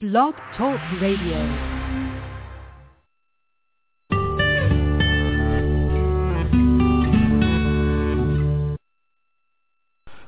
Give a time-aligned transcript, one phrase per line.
[0.00, 1.38] Blog Talk Radio.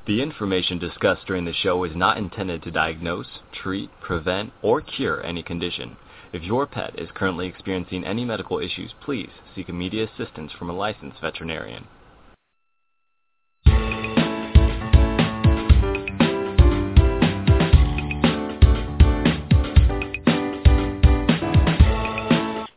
[0.05, 5.25] The information discussed during the show is not intended to diagnose, treat, prevent, or cure
[5.25, 5.95] any condition.
[6.33, 10.73] If your pet is currently experiencing any medical issues, please seek immediate assistance from a
[10.73, 11.87] licensed veterinarian.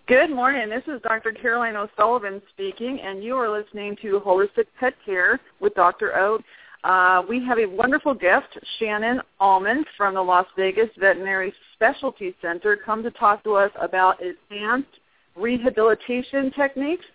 [0.06, 0.68] Good morning.
[0.68, 1.32] This is Dr.
[1.32, 6.14] Caroline O'Sullivan speaking, and you are listening to Holistic Pet Care with Dr.
[6.14, 6.40] O.
[6.86, 12.76] Uh, we have a wonderful guest, Shannon Almond from the Las Vegas Veterinary Specialty Center,
[12.76, 14.90] come to talk to us about advanced
[15.36, 17.06] rehabilitation techniques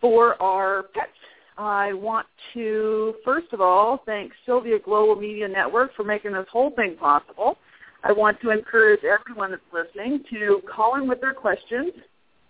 [0.00, 1.12] for our pets.
[1.56, 6.72] I want to, first of all, thank Sylvia Global Media Network for making this whole
[6.72, 7.58] thing possible.
[8.04, 11.92] I want to encourage everyone that's listening to call in with their questions,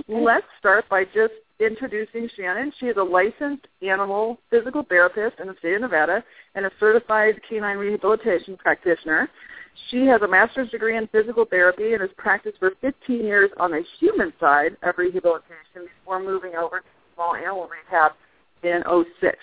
[0.09, 2.73] Let's start by just introducing Shannon.
[2.79, 6.23] She is a licensed animal physical therapist in the state of Nevada
[6.55, 9.29] and a certified canine rehabilitation practitioner.
[9.91, 13.71] She has a master's degree in physical therapy and has practiced for 15 years on
[13.71, 18.13] the human side of rehabilitation before moving over to small animal rehab
[18.63, 18.83] in
[19.21, 19.37] 06.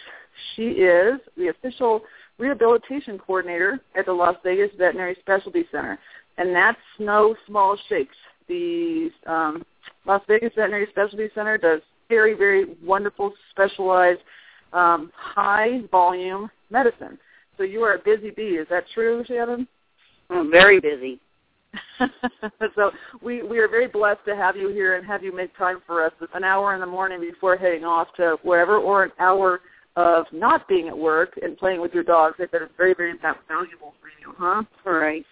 [0.55, 2.01] She is the official
[2.37, 5.97] rehabilitation coordinator at the Las Vegas Veterinary Specialty Center,
[6.37, 8.15] and that's no small shakes.
[8.47, 9.65] The um,
[10.05, 14.21] Las Vegas Veterinary Specialty Center does very, very wonderful, specialized,
[14.73, 17.17] um, high volume medicine.
[17.57, 18.57] So you are a busy bee.
[18.57, 19.67] Is that true, Shannon?
[20.29, 21.19] I'm very busy.
[22.75, 22.91] so
[23.21, 26.05] we we are very blessed to have you here and have you make time for
[26.05, 29.61] us an hour in the morning before heading off to wherever or an hour
[29.95, 32.35] of not being at work and playing with your dogs.
[32.39, 33.13] I bet it's very very
[33.47, 34.63] valuable for you, huh?
[34.85, 35.25] All right.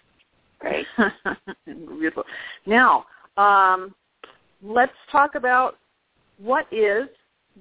[0.62, 0.86] Right.
[1.66, 2.24] Beautiful.
[2.66, 3.04] Now,
[3.36, 3.94] um,
[4.62, 5.76] let's talk about
[6.38, 7.08] what is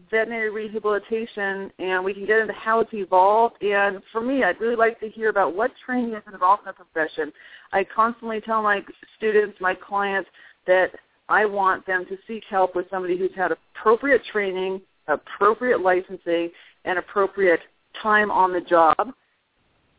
[0.09, 3.61] veterinary rehabilitation, and we can get into how it's evolved.
[3.61, 6.73] And for me, I'd really like to hear about what training is involved in the
[6.73, 7.31] profession.
[7.71, 8.81] I constantly tell my
[9.17, 10.29] students, my clients,
[10.65, 10.91] that
[11.29, 16.49] I want them to seek help with somebody who's had appropriate training, appropriate licensing,
[16.85, 17.61] and appropriate
[18.01, 19.13] time on the job,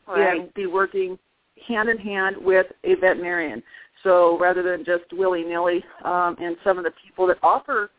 [0.07, 0.41] Right.
[0.41, 1.19] and be working
[1.67, 3.63] hand in hand with a veterinarian.
[4.03, 7.91] So rather than just willy-nilly, um, and some of the people that offer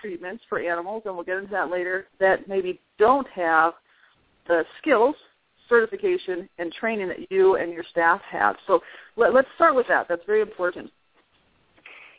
[0.00, 3.74] treatments for animals, and we'll get into that later, that maybe don't have
[4.48, 5.14] the skills,
[5.68, 8.56] certification, and training that you and your staff have.
[8.66, 8.80] So
[9.16, 10.06] let, let's start with that.
[10.08, 10.90] That's very important.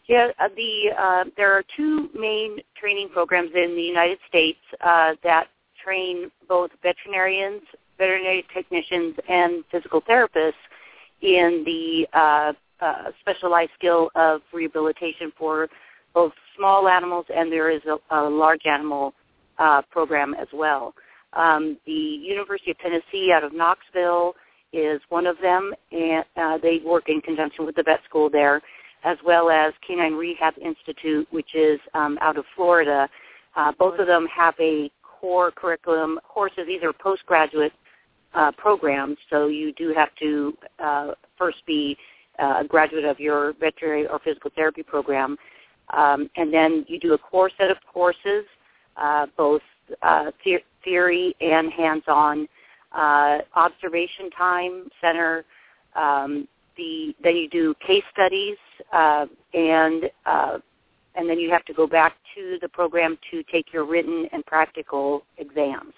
[0.07, 5.13] Yeah, uh, the uh, there are two main training programs in the United States uh,
[5.23, 5.47] that
[5.83, 7.61] train both veterinarians,
[7.97, 10.53] veterinary technicians, and physical therapists
[11.21, 15.67] in the uh, uh, specialized skill of rehabilitation for
[16.17, 19.13] both small animals and there is a, a large animal
[19.59, 20.95] uh, program as well.
[21.33, 24.33] Um, the University of Tennessee out of Knoxville
[24.73, 28.63] is one of them, and uh, they work in conjunction with the vet school there,
[29.03, 33.07] as well as Canine Rehab Institute, which is um, out of Florida.
[33.55, 36.63] Uh, both of them have a core curriculum courses.
[36.65, 37.73] These are postgraduate
[38.33, 41.95] uh, programs, so you do have to uh, first be
[42.39, 45.37] uh, a graduate of your veterinary or physical therapy program.
[45.89, 48.45] Um, and then you do a core set of courses,
[48.97, 49.61] uh, both
[50.01, 52.47] uh, the- theory and hands-on,
[52.93, 55.43] uh, observation time center.
[55.95, 56.47] Um,
[56.77, 58.57] the then you do case studies,
[58.93, 60.59] uh, and uh,
[61.15, 64.45] and then you have to go back to the program to take your written and
[64.45, 65.93] practical exams.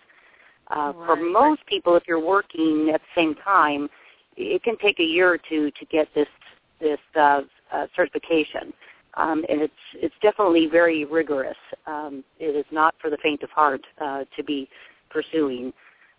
[0.70, 3.90] Uh, For most people, if you're working at the same time,
[4.38, 6.28] it can take a year or two to get this
[6.80, 7.42] this uh,
[7.72, 8.74] uh, certification
[9.16, 11.58] um, and it's it's definitely very rigorous.
[11.88, 14.70] Um, it is not for the faint of heart uh, to be
[15.10, 15.74] pursuing.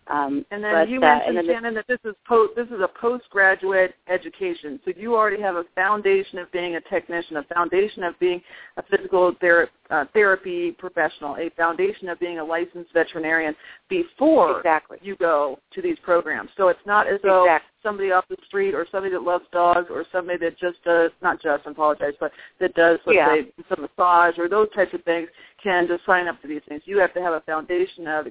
[0.07, 2.81] Um, and then but, you uh, mentioned, then Shannon, that this is post this is
[2.81, 4.81] a postgraduate education.
[4.85, 8.43] So you already have a foundation of being a technician, a foundation of being
[8.77, 13.55] a physical ther- uh, therapy professional, a foundation of being a licensed veterinarian
[13.89, 14.99] before exactly.
[15.01, 16.51] you go to these programs.
[16.57, 17.71] So it's not as though exactly.
[17.83, 21.41] somebody off the street or somebody that loves dogs or somebody that just does not
[21.41, 23.35] just I apologize, but that does let's Yeah.
[23.35, 25.29] say some massage or those types of things
[25.63, 26.83] can just sign up for these things.
[26.85, 28.27] You have to have a foundation of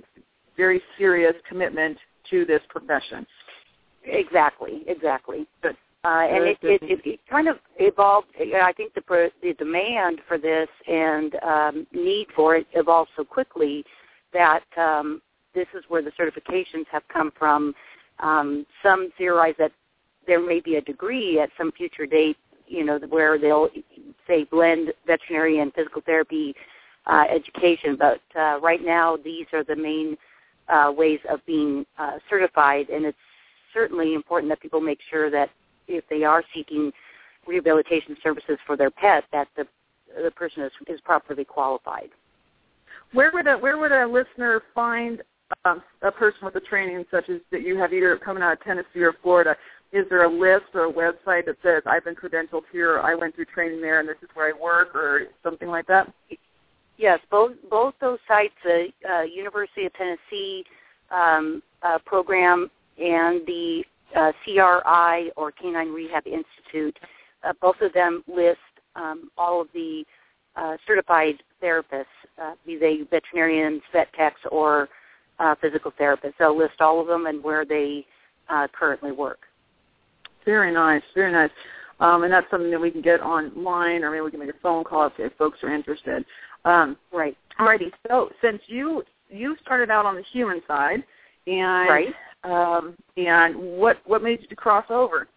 [0.60, 1.98] very serious commitment
[2.30, 3.26] to this profession.
[4.04, 5.48] Exactly, exactly.
[5.64, 5.78] Good.
[6.04, 8.28] Uh, and it, it, it, it kind of evolved.
[8.40, 13.24] I think the pro- the demand for this and um, need for it evolved so
[13.24, 13.84] quickly
[14.34, 15.22] that um,
[15.54, 17.74] this is where the certifications have come from.
[18.20, 19.72] Um, some theorize that
[20.28, 23.70] there may be a degree at some future date, you know, where they'll
[24.28, 26.54] say blend veterinary and physical therapy
[27.08, 27.98] uh, education.
[27.98, 30.18] But uh, right now, these are the main
[30.70, 33.18] uh, ways of being uh, certified, and it's
[33.74, 35.50] certainly important that people make sure that
[35.88, 36.92] if they are seeking
[37.48, 39.66] rehabilitation services for their pet, that the
[40.24, 42.10] the person is, is properly qualified.
[43.14, 45.22] Where would a where would a listener find
[45.66, 48.64] um, a person with a training such as that you have either coming out of
[48.64, 49.56] Tennessee or Florida?
[49.92, 53.36] Is there a list or a website that says I've been credentialed here, I went
[53.36, 56.14] through training there, and this is where I work, or something like that?
[57.00, 60.66] Yes, both both those sites, the uh, University of Tennessee
[61.10, 63.84] um, uh, program and the
[64.18, 67.00] uh, CRI or Canine Rehab Institute,
[67.46, 68.60] uh, both of them list
[68.98, 70.04] um, all of the
[70.58, 72.04] uh, certified therapists,
[72.42, 74.90] uh, be they veterinarians, vet techs, or
[75.40, 76.34] uh, physical therapists.
[76.38, 78.06] They'll list all of them and where they
[78.50, 79.40] uh, currently work.
[80.44, 81.52] Very nice, very nice.
[82.02, 84.60] Um, and that's something that we can get online, or maybe we can make a
[84.62, 86.26] phone call if, if folks are interested.
[86.66, 87.38] Um, Right.
[87.60, 87.92] Alrighty.
[88.08, 91.04] So since you you started out on the human side,
[91.46, 92.16] and Right.
[92.44, 95.28] um, and what what made you to cross over?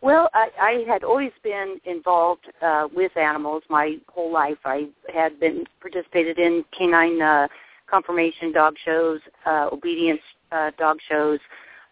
[0.00, 4.58] Well, I, I had always been involved uh, with animals my whole life.
[4.64, 7.46] I had been participated in canine uh,
[7.88, 11.38] conformation dog shows, uh, obedience uh, dog shows.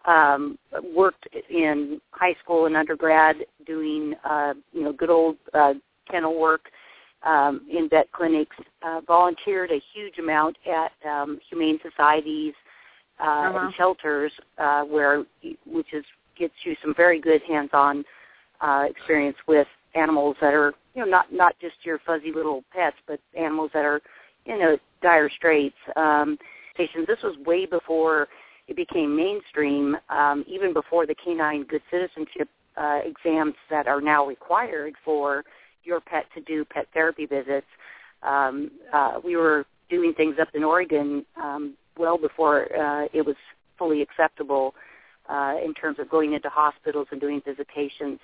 [0.06, 0.58] Um,
[0.96, 5.74] worked in high school and undergrad doing uh, you know good old uh,
[6.10, 6.70] kennel work
[7.22, 8.56] um, in vet clinics.
[8.82, 12.54] Uh, volunteered a huge amount at um, humane societies
[13.20, 13.58] uh, Uh-huh.
[13.58, 15.24] and shelters, uh, where
[15.66, 16.04] which is
[16.36, 18.04] gets you some very good hands-on
[18.62, 22.96] uh, experience with animals that are, you know, not not just your fuzzy little pets,
[23.06, 24.00] but animals that are,
[24.46, 25.76] you know, dire straits.
[25.96, 26.38] Um,
[26.76, 27.06] patients.
[27.06, 28.28] This was way before
[28.68, 34.24] it became mainstream, um, even before the canine good citizenship uh, exams that are now
[34.26, 35.44] required for
[35.84, 37.66] your pet to do pet therapy visits.
[38.22, 43.36] Um, uh, we were doing things up in Oregon um, well before uh, it was
[43.78, 44.74] fully acceptable
[45.28, 48.18] uh, in terms of going into hospitals and doing visitations,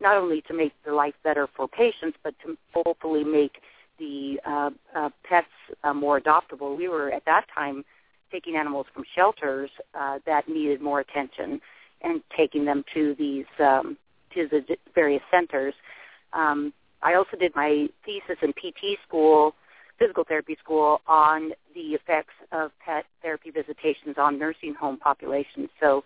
[0.00, 3.56] not only to make the life better for patients, but to hopefully make
[3.98, 5.46] the uh, uh, pets
[5.84, 6.76] uh, more adoptable.
[6.76, 7.84] We were at that time
[8.30, 11.60] taking animals from shelters uh, that needed more attention
[12.00, 13.96] and taking them to these um,
[14.34, 15.74] to the various centers.
[16.32, 16.72] Um,
[17.02, 19.54] I also did my thesis in PT school,
[19.98, 25.68] physical therapy school, on the effects of pet therapy visitations on nursing home populations.
[25.80, 26.04] So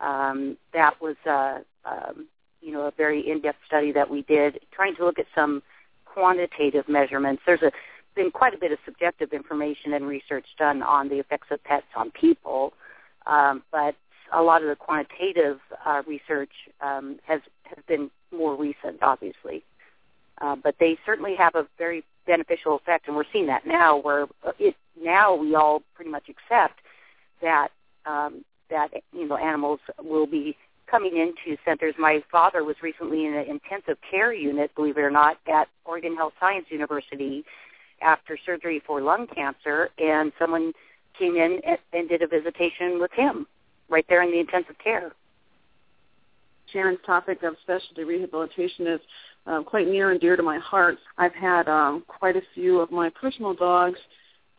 [0.00, 2.26] um, that was, uh, um,
[2.60, 5.62] you know, a very in-depth study that we did, trying to look at some
[6.04, 7.42] quantitative measurements.
[7.46, 7.72] There's a
[8.14, 11.86] been quite a bit of subjective information and research done on the effects of pets
[11.96, 12.72] on people,
[13.26, 13.94] um, but
[14.32, 19.64] a lot of the quantitative uh, research um, has has been more recent, obviously.
[20.40, 23.96] Uh, but they certainly have a very beneficial effect, and we're seeing that now.
[23.96, 24.26] Where
[24.58, 26.80] it now we all pretty much accept
[27.40, 27.68] that
[28.06, 30.56] um, that you know animals will be
[30.90, 31.94] coming into centers.
[31.98, 36.16] My father was recently in an intensive care unit, believe it or not, at Oregon
[36.16, 37.44] Health Science University
[38.02, 40.72] after surgery for lung cancer, and someone
[41.18, 41.60] came in
[41.92, 43.46] and, did a visitation with him
[43.88, 45.12] right there in the intensive care.
[46.72, 49.00] Shannon's topic of specialty rehabilitation is
[49.46, 50.96] uh, quite near and dear to my heart.
[51.18, 53.98] I've had um, quite a few of my personal dogs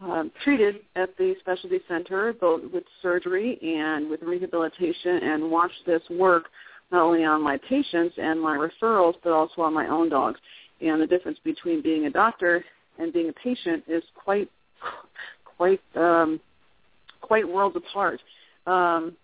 [0.01, 6.01] um, treated at the specialty center, both with surgery and with rehabilitation, and watched this
[6.09, 6.45] work
[6.91, 10.39] not only on my patients and my referrals, but also on my own dogs.
[10.81, 12.63] And the difference between being a doctor
[12.99, 14.49] and being a patient is quite,
[15.57, 16.39] quite, um,
[17.21, 18.19] quite worlds apart.
[18.67, 19.15] Um,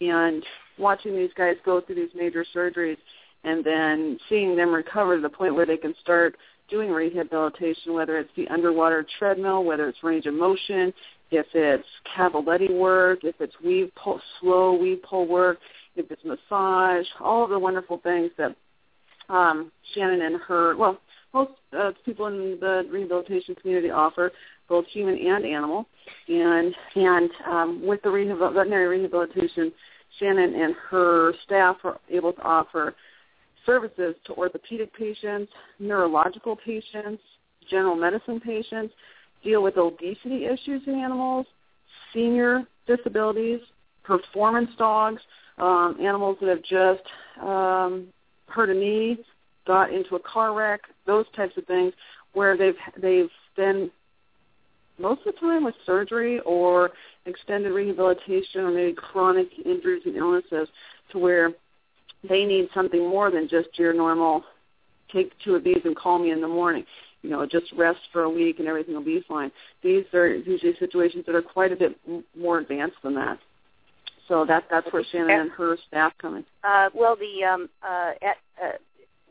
[0.00, 0.44] and
[0.78, 2.98] watching these guys go through these major surgeries
[3.44, 6.36] and then seeing them recover to the point where they can start
[6.68, 10.92] doing rehabilitation, whether it's the underwater treadmill, whether it's range of motion,
[11.30, 15.58] if it's cavaletti work, if it's weave pole, slow weave pole work,
[15.96, 18.54] if it's massage, all of the wonderful things that
[19.28, 20.98] um, Shannon and her, well,
[21.34, 24.32] most uh, people in the rehabilitation community offer,
[24.68, 25.86] both human and animal.
[26.28, 29.72] And and um, with the rehabil- veterinary rehabilitation,
[30.18, 32.94] Shannon and her staff are able to offer
[33.68, 37.22] services to orthopedic patients, neurological patients,
[37.70, 38.94] general medicine patients,
[39.44, 41.46] deal with obesity issues in animals,
[42.14, 43.60] senior disabilities,
[44.04, 45.20] performance dogs,
[45.58, 47.06] um, animals that have just
[47.46, 48.06] um,
[48.46, 49.18] hurt a knee,
[49.66, 51.92] got into a car wreck, those types of things,
[52.32, 53.90] where they've they've been
[54.98, 56.90] most of the time with surgery or
[57.26, 60.68] extended rehabilitation or maybe chronic injuries and illnesses
[61.12, 61.52] to where
[62.26, 64.44] they need something more than just your normal
[65.12, 66.84] take two of these and call me in the morning.
[67.22, 69.50] You know, just rest for a week and everything will be fine.
[69.82, 71.98] These are usually situations that are quite a bit
[72.36, 73.38] more advanced than that.
[74.28, 76.44] So that that's where Shannon and her staff come in.
[76.62, 78.72] Uh, well, the um, uh, at, uh,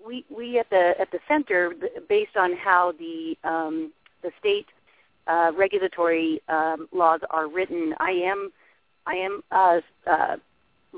[0.05, 1.71] we we at the at the center,
[2.09, 4.65] based on how the um, the state
[5.27, 8.51] uh, regulatory um, laws are written, I am
[9.05, 9.79] I am uh,
[10.09, 10.37] uh,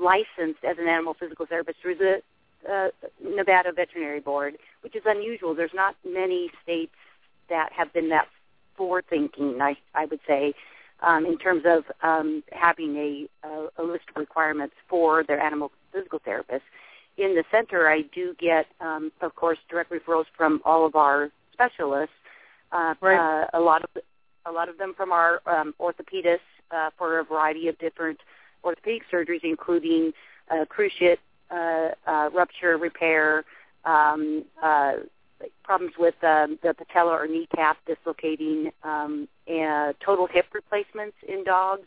[0.00, 2.22] licensed as an animal physical therapist through the
[2.70, 2.88] uh,
[3.22, 5.54] Nevada Veterinary Board, which is unusual.
[5.54, 6.92] There's not many states
[7.48, 8.28] that have been that
[8.76, 9.60] forward-thinking.
[9.60, 10.54] I I would say.
[11.02, 15.72] Um, in terms of um, having a, a, a list of requirements for their animal
[15.94, 16.68] physical therapists.
[17.16, 21.30] In the center, I do get, um, of course, direct referrals from all of our
[21.54, 22.14] specialists.
[22.70, 23.18] Uh, right.
[23.18, 23.90] uh, a lot of
[24.46, 26.40] a lot of them from our um, orthopedists
[26.70, 28.20] uh, for a variety of different
[28.64, 30.12] orthopedic surgeries, including
[30.50, 31.18] uh, cruciate
[31.50, 33.44] uh, uh, rupture repair,
[33.84, 34.92] um, uh,
[35.64, 41.86] problems with um, the patella or kneecap dislocating, um, and total hip replacements in dogs,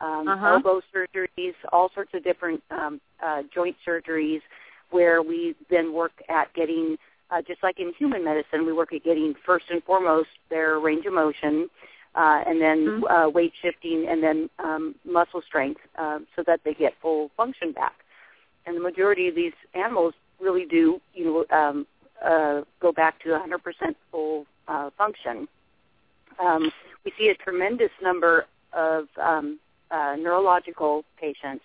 [0.00, 0.46] um, Uh-huh.
[0.54, 4.40] elbow surgeries, all sorts of different um, uh, joint surgeries,
[4.90, 6.96] where we then work at getting,
[7.30, 11.04] uh, just like in human medicine, we work at getting first and foremost their range
[11.06, 11.68] of motion,
[12.16, 13.10] uh, and then Mhm.
[13.10, 17.72] uh, weight shifting, and then um, muscle strength, uh, so that they get full function
[17.72, 17.94] back.
[18.64, 21.86] And the majority of these animals really do, you know, um,
[22.22, 25.46] uh, go back to 100% full uh, function.
[26.38, 26.72] Um,
[27.04, 29.58] we see a tremendous number of um,
[29.90, 31.64] uh, neurological patients.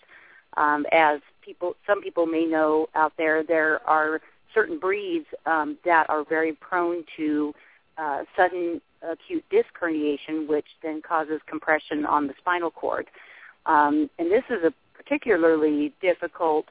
[0.57, 4.21] Um, as people, some people may know out there, there are
[4.53, 7.53] certain breeds um, that are very prone to
[8.01, 8.81] uh, sudden
[9.13, 13.05] acute disc herniation, which then causes compression on the spinal cord.
[13.65, 16.65] Um, and this is a particularly difficult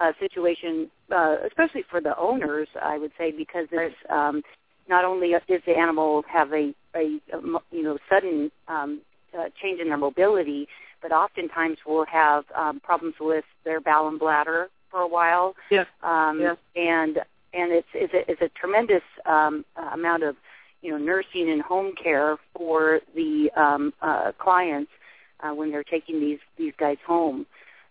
[0.00, 4.42] uh, situation, uh, especially for the owners, I would say, because it's um,
[4.88, 9.00] not only does the animal have a, a, a you know sudden um,
[9.38, 10.68] uh, change in their mobility,
[11.00, 15.54] but oftentimes will have um, problems with their bowel and bladder for a while.
[15.70, 15.86] Yes.
[16.02, 16.56] Um, Yes.
[16.74, 17.18] And
[17.54, 20.36] and it's it's a, it's a tremendous um, amount of
[20.82, 24.90] you know nursing and home care for the um, uh, clients
[25.40, 27.46] uh, when they're taking these these guys home.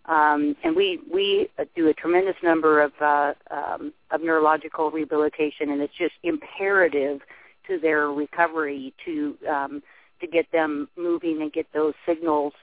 [0.05, 5.81] Um, and we we do a tremendous number of uh, um, of neurological rehabilitation, and
[5.81, 7.21] it's just imperative
[7.67, 9.83] to their recovery to um,
[10.19, 12.53] to get them moving and get those signals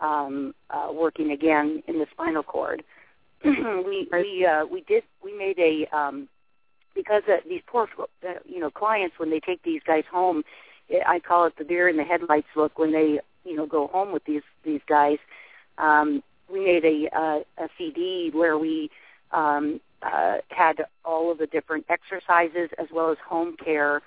[0.00, 2.82] um, uh, working again in the spinal cord.
[3.44, 6.28] we we uh, we did we made a um,
[6.94, 10.44] because uh, these poor uh, you know clients when they take these guys home,
[11.06, 14.12] I call it the deer in the headlights look when they you know go home
[14.12, 15.18] with these these guys.
[15.78, 18.90] Um, we made a, uh, a CD where we
[19.32, 24.02] um, uh, had all of the different exercises as well as home care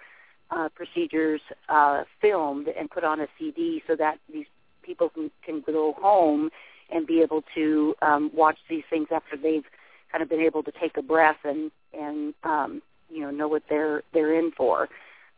[0.52, 4.46] uh, procedures uh, filmed and put on a CD so that these
[4.84, 6.50] people can, can go home
[6.92, 9.66] and be able to um, watch these things after they've
[10.14, 13.64] kind of been able to take a breath and and um, you know know what
[13.70, 14.88] they're they're in for.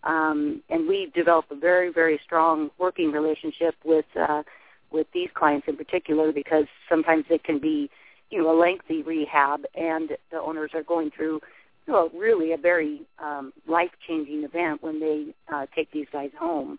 [0.04, 4.44] Um, and we developed a very very strong working relationship with uh,
[4.92, 7.90] with these clients in particular because sometimes it can be
[8.30, 11.40] you know a lengthy rehab and the owners are going through
[11.88, 16.32] you know really a very um, life changing event when they uh, take these guys
[16.38, 16.78] home.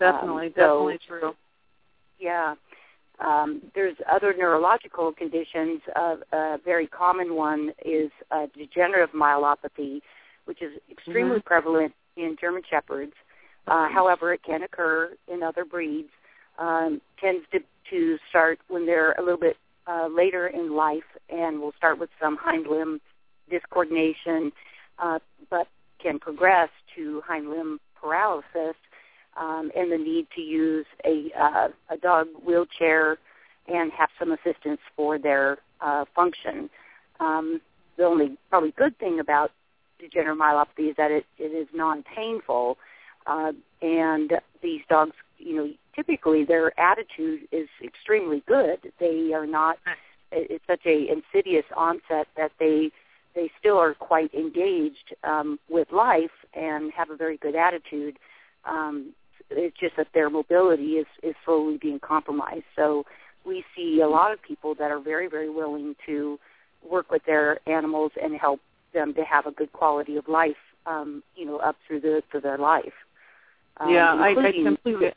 [0.00, 1.34] Definitely, Um, so- definitely true.
[2.18, 2.54] Yeah.
[3.24, 5.80] Um, there's other neurological conditions.
[5.94, 10.00] Uh, a very common one is uh, degenerative myelopathy,
[10.44, 11.44] which is extremely Mhm.
[11.44, 13.14] prevalent in German Shepherds.
[13.68, 16.10] Uh, however, it can occur in other breeds.
[16.58, 17.60] Um, tends to,
[17.90, 22.10] to start when they're a little bit uh, later in life and will start with
[22.20, 23.00] some hind limb
[23.50, 24.52] discoordination,
[24.98, 28.76] uh, but can progress to hind limb paralysis
[29.36, 33.18] um, and the need to use a, uh, a dog wheelchair
[33.68, 36.68] and have some assistance for their uh, function.
[37.20, 37.60] Um,
[37.96, 39.52] the only probably good thing about
[39.98, 42.76] degenerative myelopathy is that it, it is non-painful,
[43.26, 48.92] uh, and these dogs, you know, typically their attitude is extremely good.
[48.98, 49.78] They are not.
[50.32, 52.90] It's such a insidious onset that they
[53.34, 58.18] they still are quite engaged um, with life and have a very good attitude.
[58.64, 59.14] Um,
[59.50, 62.64] it's just that their mobility is is slowly being compromised.
[62.76, 63.04] So
[63.44, 66.38] we see a lot of people that are very very willing to
[66.88, 68.60] work with their animals and help
[68.92, 70.56] them to have a good quality of life,
[70.86, 72.92] um, you know, up through the through their life.
[73.78, 75.12] Um, yeah, I, I completely.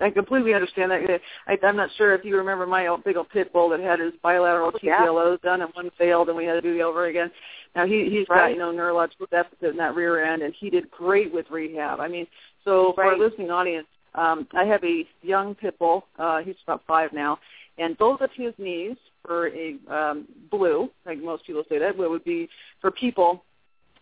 [0.00, 1.20] I completely understand that.
[1.46, 4.00] I, I'm not sure if you remember my old big old pit bull that had
[4.00, 5.48] his bilateral TPLOs yeah.
[5.48, 7.30] done and one failed and we had to do the over again.
[7.76, 8.48] Now he he's right.
[8.48, 12.00] got you know neurological deficit in that rear end and he did great with rehab.
[12.00, 12.26] I mean,
[12.64, 12.94] so right.
[12.94, 16.06] for our listening audience, um, I have a young pit bull.
[16.18, 17.38] Uh, he's about five now,
[17.78, 22.24] and both of his knees for a um, blue, like most people say that, would
[22.24, 22.48] be
[22.80, 23.44] for people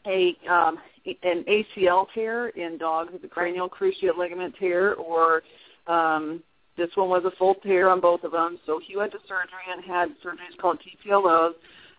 [0.07, 0.79] a um,
[1.23, 5.43] an ACL tear in dogs with a cranial cruciate ligament tear, or
[5.87, 6.43] um,
[6.77, 8.59] this one was a full tear on both of them.
[8.67, 11.53] So he went to surgery and had surgeries called TPLOs,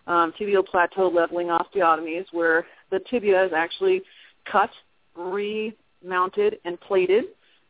[0.08, 4.02] um, tibial plateau leveling osteotomies, where the tibia is actually
[4.52, 4.72] cut,
[6.04, 7.26] remounted, and plated.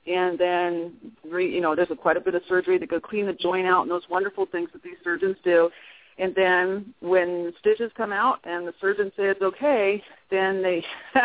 [0.08, 0.94] And then
[1.30, 3.68] re, you know there's a, quite a bit of surgery to go clean the joint
[3.68, 5.70] out and those wonderful things that these surgeons do.
[6.18, 10.84] And then when stitches come out and the surgeon says okay then they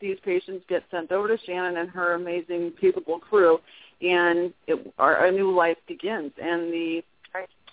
[0.00, 3.58] these patients get sent over to shannon and her amazing capable crew.
[4.00, 6.32] And it, our, a new life begins.
[6.40, 7.02] And the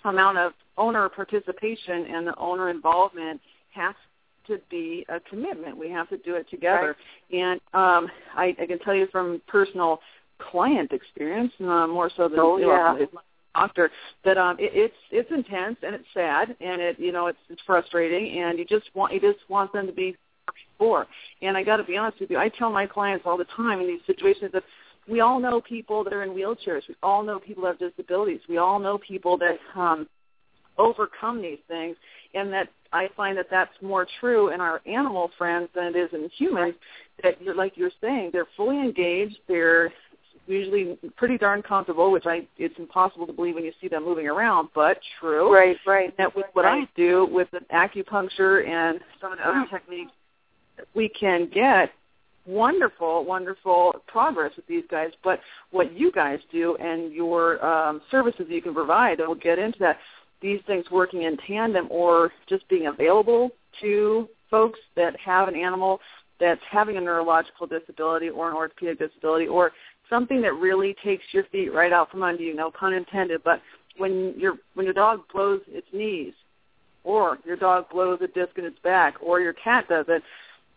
[0.04, 3.40] amount of owner participation and the owner involvement
[3.74, 3.94] has
[4.48, 5.76] to be a commitment.
[5.76, 6.96] We have to do it together.
[7.32, 7.40] Right.
[7.40, 10.00] And um, I, I can tell you from personal
[10.50, 13.06] client experience, uh, more so than oh, you know,
[13.54, 13.90] doctor,
[14.24, 17.60] that um, it, it's it's intense and it's sad and it you know it's it's
[17.66, 20.16] frustrating and you just want you just want them to be
[20.78, 21.06] before.
[21.42, 23.80] And I got to be honest with you, I tell my clients all the time
[23.80, 24.62] in these situations that
[25.08, 26.82] we all know people that are in wheelchairs.
[26.88, 28.40] We all know people that have disabilities.
[28.48, 30.06] We all know people that um,
[30.76, 31.96] overcome these things,
[32.34, 36.10] and that I find that that's more true in our animal friends than it is
[36.12, 36.74] in humans.
[37.22, 39.38] That, you're, like you're saying, they're fully engaged.
[39.46, 39.92] They're
[40.46, 44.26] usually pretty darn comfortable, which I it's impossible to believe when you see them moving
[44.26, 45.52] around, but true.
[45.52, 46.16] Right, right.
[46.16, 46.84] That with what right.
[46.84, 50.12] I do with the acupuncture and some of the other techniques,
[50.94, 51.92] we can get
[52.46, 55.10] wonderful, wonderful progress with these guys.
[55.22, 59.58] But what you guys do and your um, services you can provide, and we'll get
[59.58, 59.98] into that,
[60.40, 66.00] these things working in tandem or just being available to folks that have an animal
[66.40, 69.72] that's having a neurological disability or an orthopedic disability or
[70.08, 73.60] something that really takes your feet right out from under you, no pun intended, but
[73.96, 76.32] when your when your dog blows its knees
[77.04, 80.22] or your dog blows a disc in its back or your cat does it,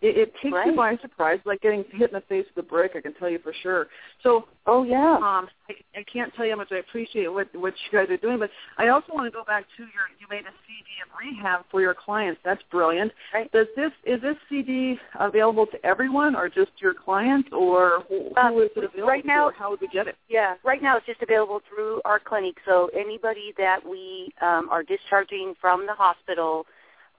[0.02, 0.68] it, it takes right.
[0.68, 2.94] you by surprise, like getting hit in the face with a brick.
[2.96, 3.88] I can tell you for sure.
[4.24, 7.74] So, oh yeah, um, I, I can't tell you how much I appreciate what what
[7.86, 8.40] you guys are doing.
[8.40, 10.10] But I also want to go back to your.
[10.20, 12.42] You made a CD of rehab for your clients.
[12.44, 13.12] That's brilliant.
[13.34, 13.52] Right.
[13.52, 18.54] Does this is this CD available to everyone, or just your clients, or who, um,
[18.54, 19.58] who is it available right now, to?
[19.58, 20.16] How would we get it?
[20.30, 22.56] Yeah, right now it's just available through our clinic.
[22.66, 26.66] So anybody that we um, are discharging from the hospital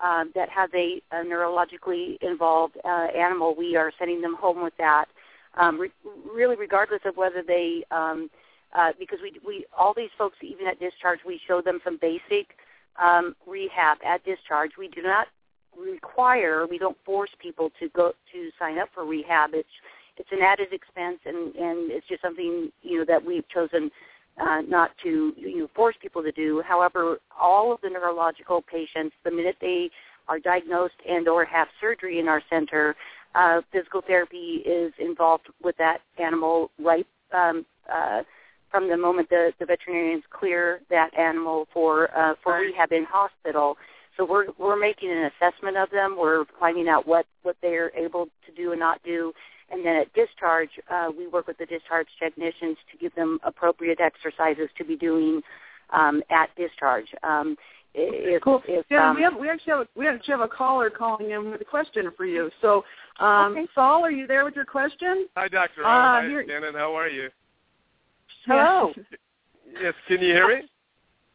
[0.03, 4.77] um, that has a, a neurologically involved uh, animal, we are sending them home with
[4.79, 5.07] that.
[5.55, 5.91] Um, re-
[6.35, 8.31] really, regardless of whether they, um,
[8.75, 12.57] uh, because we, we, all these folks, even at discharge, we show them some basic
[13.03, 14.73] um, rehab at discharge.
[14.79, 15.29] We do not
[15.79, 19.51] require, we don't force people to go to sign up for rehab.
[19.55, 19.69] It's
[20.19, 23.91] it's an added expense, and and it's just something you know that we've chosen
[24.41, 26.63] uh, not to you know, force people to do.
[26.67, 29.91] However, all of the neurological patients, the minute they
[30.29, 32.97] are diagnosed and or have surgery in our center,
[33.35, 38.23] uh, physical therapy is involved with that animal right um, uh,
[38.71, 43.77] from the moment the, the veterinarians clear that animal for uh, for rehab in hospital.
[44.17, 46.17] So we're we're making an assessment of them.
[46.19, 49.33] We're finding out what what they're able to do and not do,
[49.71, 54.01] and then at discharge, uh, we work with the discharge technicians to give them appropriate
[54.01, 55.41] exercises to be doing
[55.91, 57.07] um, at discharge.
[57.23, 57.57] Um,
[57.95, 58.63] if, cool.
[58.67, 61.31] If, yeah, um, we have we actually have a, we actually have a caller calling
[61.31, 62.51] in with a question for you.
[62.61, 62.85] So,
[63.19, 63.67] um, okay.
[63.75, 65.27] Saul, are you there with your question?
[65.37, 65.85] Hi, Doctor.
[65.85, 66.75] Uh, Hi, here- Shannon.
[66.75, 67.29] How are you?
[68.47, 68.93] Hello.
[69.81, 69.95] Yes.
[70.09, 70.69] Can you hear me?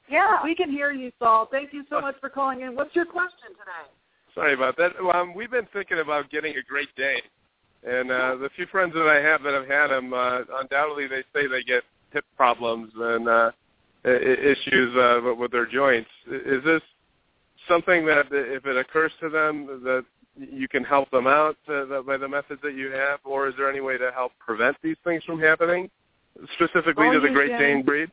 [0.10, 0.38] Yeah.
[0.44, 1.48] We can hear you, Saul.
[1.52, 2.76] Thank you so much for calling in.
[2.76, 3.92] What's your question today?
[4.34, 4.92] Sorry about that.
[5.16, 7.22] Um, we've been thinking about getting a Great Dane,
[7.84, 11.24] and uh, the few friends that I have that have had them, uh, undoubtedly they
[11.34, 13.52] say they get hip problems and uh,
[14.06, 16.10] issues uh, with their joints.
[16.28, 16.82] Is this
[17.68, 20.06] something that, if it occurs to them, that
[20.38, 23.70] you can help them out uh, by the methods that you have, or is there
[23.70, 25.90] any way to help prevent these things from happening,
[26.54, 28.10] specifically well, to the Great Dane breed?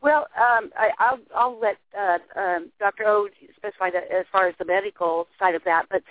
[0.00, 3.04] Well, um, I, I'll I'll let uh, um, Dr.
[3.06, 6.02] O specify that as far as the medical side of that, but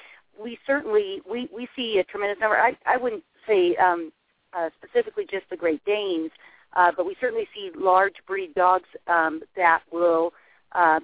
[0.41, 2.57] we certainly we we see a tremendous number.
[2.57, 4.11] I I wouldn't say um,
[4.53, 6.31] uh, specifically just the Great Danes,
[6.75, 10.33] uh, but we certainly see large breed dogs um, that will
[10.73, 10.99] uh,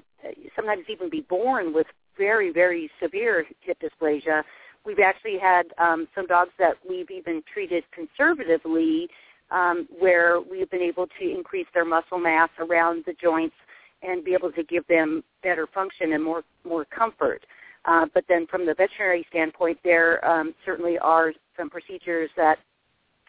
[0.56, 4.44] sometimes even be born with very very severe hip dysplasia.
[4.86, 9.10] We've actually had um, some dogs that we've even treated conservatively
[9.54, 13.56] um, where we've been able to increase their muscle mass around the joints
[14.02, 17.46] and be able to give them better function and more more comfort.
[17.86, 22.58] Uh, but then from the veterinary standpoint, there um, certainly are some procedures that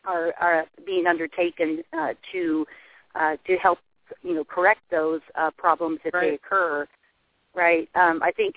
[0.05, 2.67] are, are being undertaken uh, to
[3.15, 3.79] uh, to help
[4.23, 6.31] you know correct those uh, problems if right.
[6.31, 6.87] they occur.
[7.55, 7.89] Right.
[7.95, 8.57] Um, I think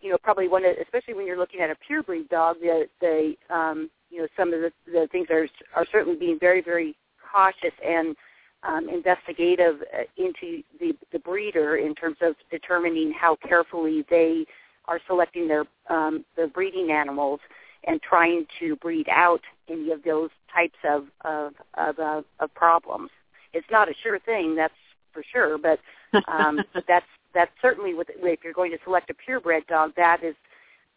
[0.00, 3.34] you know probably one, of, especially when you're looking at a purebred dog, the the
[3.54, 6.96] um, you know some of the, the things are are certainly being very very
[7.30, 8.16] cautious and
[8.62, 14.44] um, investigative uh, into the, the breeder in terms of determining how carefully they
[14.86, 17.40] are selecting their um, their breeding animals
[17.84, 23.10] and trying to breed out any of those types of of of, uh, of problems.
[23.52, 24.74] It's not a sure thing, that's
[25.12, 25.80] for sure, but
[26.28, 30.34] um, that's that's certainly with if you're going to select a purebred dog, that is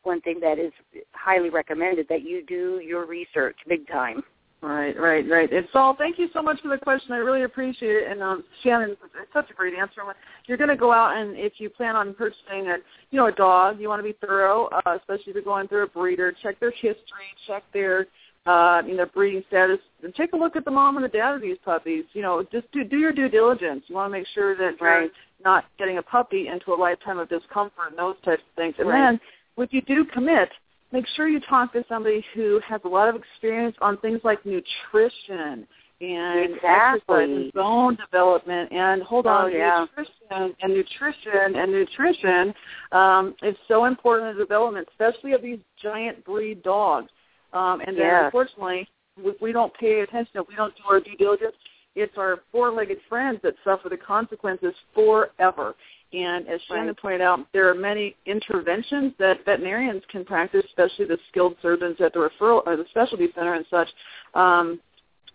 [0.03, 0.71] one thing that is
[1.11, 4.23] highly recommended that you do your research big time.
[4.61, 5.51] Right, right, right.
[5.53, 7.13] And Saul, thank you so much for the question.
[7.13, 8.11] I really appreciate it.
[8.11, 10.01] And um, Shannon, it's such a great answer.
[10.47, 12.77] You're going to go out and if you plan on purchasing a,
[13.11, 15.83] you know, a dog, you want to be thorough, uh, especially if you're going through
[15.83, 16.33] a breeder.
[16.43, 18.07] Check their history, check their,
[18.45, 21.35] uh, you know, breeding status, and take a look at the mom and the dad
[21.35, 22.03] of these puppies.
[22.11, 23.83] You know, just do do your due diligence.
[23.87, 25.03] You want to make sure that right.
[25.03, 25.09] you're
[25.45, 28.75] not getting a puppy into a lifetime of discomfort and those types of things.
[28.77, 29.11] And right.
[29.11, 29.19] then,
[29.57, 30.49] if you do commit,
[30.91, 34.39] make sure you talk to somebody who has a lot of experience on things like
[34.45, 35.67] nutrition
[36.01, 37.23] and exactly.
[37.23, 39.85] exercise and bone development and hold oh, on yeah.
[39.97, 42.53] nutrition and nutrition and nutrition
[42.91, 47.09] um, is so important in development, especially of these giant breed dogs.
[47.51, 51.17] Um, and then unfortunately, if we don't pay attention, if we don't do our due
[51.17, 51.55] diligence,
[51.95, 55.75] it's our four-legged friends that suffer the consequences forever.
[56.11, 56.97] And as Shannon right.
[56.97, 62.13] pointed out, there are many interventions that veterinarians can practice, especially the skilled surgeons at
[62.13, 63.87] the referral or the specialty center and such.
[64.33, 64.79] Um,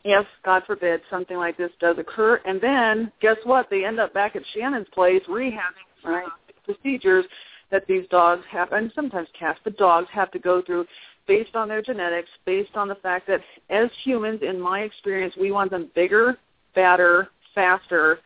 [0.05, 3.71] if, God forbid, something like this does occur, and then guess what?
[3.71, 5.61] They end up back at Shannon's place rehabbing
[6.05, 6.27] right.
[6.65, 7.25] procedures
[7.71, 10.87] that these dogs have, and sometimes cats, but dogs have to go through
[11.27, 15.51] based on their genetics, based on the fact that as humans, in my experience, we
[15.51, 16.37] want them bigger,
[16.75, 18.19] fatter, faster,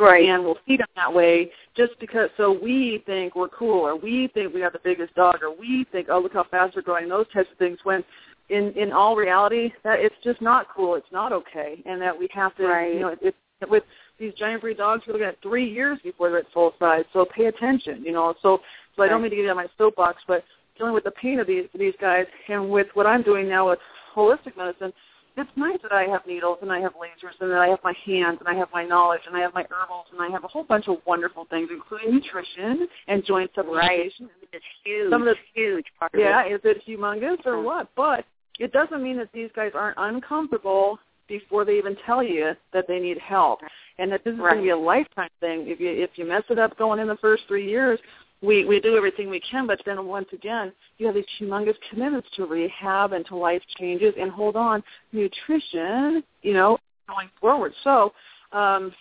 [0.00, 0.28] right.
[0.28, 4.28] and we'll feed them that way just because so we think we're cool or we
[4.34, 7.08] think we have the biggest dog or we think oh look how fast we're growing
[7.08, 8.02] those types of things when
[8.50, 12.28] in in all reality that it's just not cool it's not okay and that we
[12.32, 12.94] have to right.
[12.94, 13.34] you know it, it,
[13.70, 13.82] with
[14.18, 17.24] these giant breed dogs we're looking at three years before they're at full size so
[17.34, 18.60] pay attention you know so
[18.96, 20.44] so I don't mean to get on my soapbox but
[20.76, 23.78] dealing with the pain of these these guys and with what I'm doing now with
[24.14, 24.92] holistic medicine
[25.36, 27.94] it's nice that I have needles and I have lasers and that I have my
[28.06, 30.48] hands and I have my knowledge and I have my herbals and I have a
[30.48, 33.72] whole bunch of wonderful things, including nutrition and joint supplementation.
[33.74, 34.12] Right.
[34.52, 35.10] It's huge.
[35.10, 37.88] Some of the, huge part yeah, is it humongous or what?
[37.96, 38.24] But
[38.60, 43.00] it doesn't mean that these guys aren't uncomfortable before they even tell you that they
[43.00, 43.60] need help,
[43.98, 44.52] and that this is right.
[44.52, 45.64] going to be a lifetime thing.
[45.66, 47.98] If you if you mess it up going in the first three years,
[48.42, 52.28] we we do everything we can, but then once again, you have these humongous commitments
[52.36, 57.72] to rehab and to life changes, and hold on, nutrition, you know, going forward.
[57.82, 58.12] So,
[58.52, 58.92] um,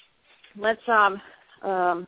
[0.58, 1.22] let's um,
[1.62, 2.08] um,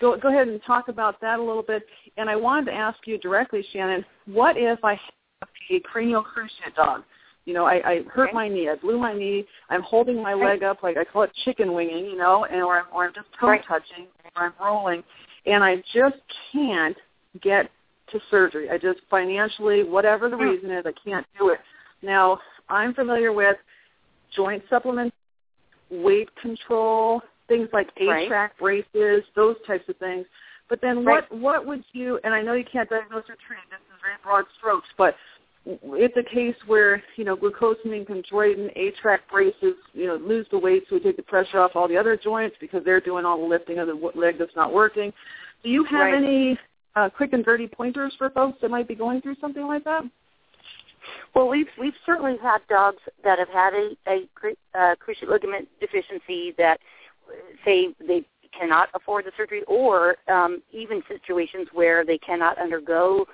[0.00, 1.84] go go ahead and talk about that a little bit.
[2.16, 6.74] And I wanted to ask you directly, Shannon, what if I have a cranial cruciate
[6.76, 7.02] dog?
[7.46, 8.34] You know, I, I hurt Okay.
[8.34, 8.68] my knee.
[8.68, 9.46] I blew my knee.
[9.70, 12.80] I'm holding my leg up like I call it chicken winging, you know, and or
[12.80, 13.64] I'm, or I'm just toe Right.
[13.64, 15.04] touching, or I'm rolling,
[15.46, 16.16] and I just
[16.52, 16.96] can't
[17.40, 17.70] get
[18.12, 18.70] to surgery.
[18.70, 20.42] I just financially, whatever the Hmm.
[20.42, 21.60] reason is, I can't do it.
[22.02, 23.56] Now, I'm familiar with
[24.30, 25.16] joint supplements,
[25.90, 28.24] weight control, things like Right.
[28.24, 30.26] A-track braces, those types of things.
[30.68, 31.30] But then Right.
[31.30, 34.16] what what would you and I know you can't diagnose or treat, this is very
[34.22, 35.16] broad strokes, but
[35.66, 40.84] it's a case where, you know, glucosamine, chondroitin, A-track braces, you know, lose the weight
[40.88, 43.46] so we take the pressure off all the other joints because they're doing all the
[43.46, 45.12] lifting of the leg that's not working.
[45.64, 46.14] Do you have Right.
[46.14, 46.58] any
[46.94, 50.04] uh, quick and dirty pointers for folks that might be going through something like that?
[51.34, 54.28] Well, we've we've certainly had dogs that have had a, a
[54.74, 56.80] uh, cruciate ligament deficiency that
[57.64, 58.24] say they
[58.58, 63.26] cannot afford the surgery, or um, even situations where they cannot undergo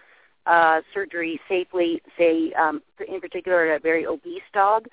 [0.46, 2.02] uh, surgery safely.
[2.18, 4.86] Say, um, in particular, a very obese dog.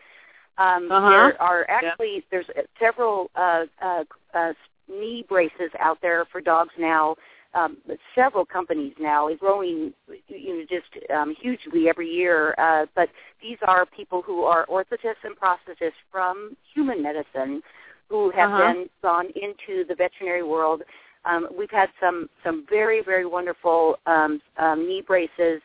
[0.57, 1.09] Um, uh-huh.
[1.09, 2.21] There are actually yeah.
[2.31, 2.45] there's
[2.79, 4.53] several uh, uh, uh,
[4.87, 7.15] knee braces out there for dogs now
[7.53, 7.77] um,
[8.13, 9.93] several companies now, growing
[10.27, 12.53] you know just um, hugely every year.
[12.57, 13.09] Uh, but
[13.41, 17.61] these are people who are orthotists and prosthetists from human medicine
[18.09, 18.73] who have uh-huh.
[18.73, 20.83] then gone into the veterinary world.
[21.25, 25.61] Um, we've had some some very very wonderful um, um, knee braces.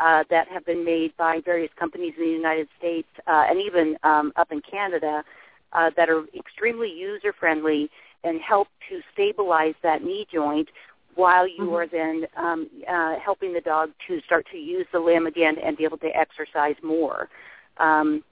[0.00, 3.96] Uh, that have been made by various companies in the United States uh, and even
[4.04, 5.24] um, up in Canada
[5.72, 7.90] uh, that are extremely user friendly
[8.22, 10.68] and help to stabilize that knee joint
[11.14, 11.74] while you mm-hmm.
[11.74, 15.76] are then um, uh, helping the dog to start to use the limb again and
[15.76, 17.28] be able to exercise more.
[17.78, 18.22] Um,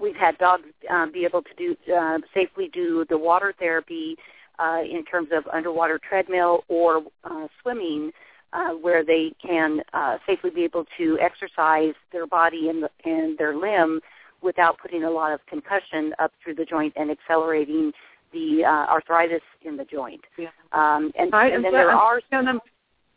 [0.00, 4.16] we've had dogs um, be able to do uh, safely do the water therapy
[4.60, 8.12] uh, in terms of underwater treadmill or uh, swimming,
[8.52, 13.38] uh, where they can uh, safely be able to exercise their body and, the, and
[13.38, 14.00] their limb
[14.42, 17.92] without putting a lot of concussion up through the joint and accelerating
[18.32, 20.20] the uh, arthritis in the joint.
[20.38, 20.48] Yeah.
[20.72, 22.60] Um, and, and then there are some,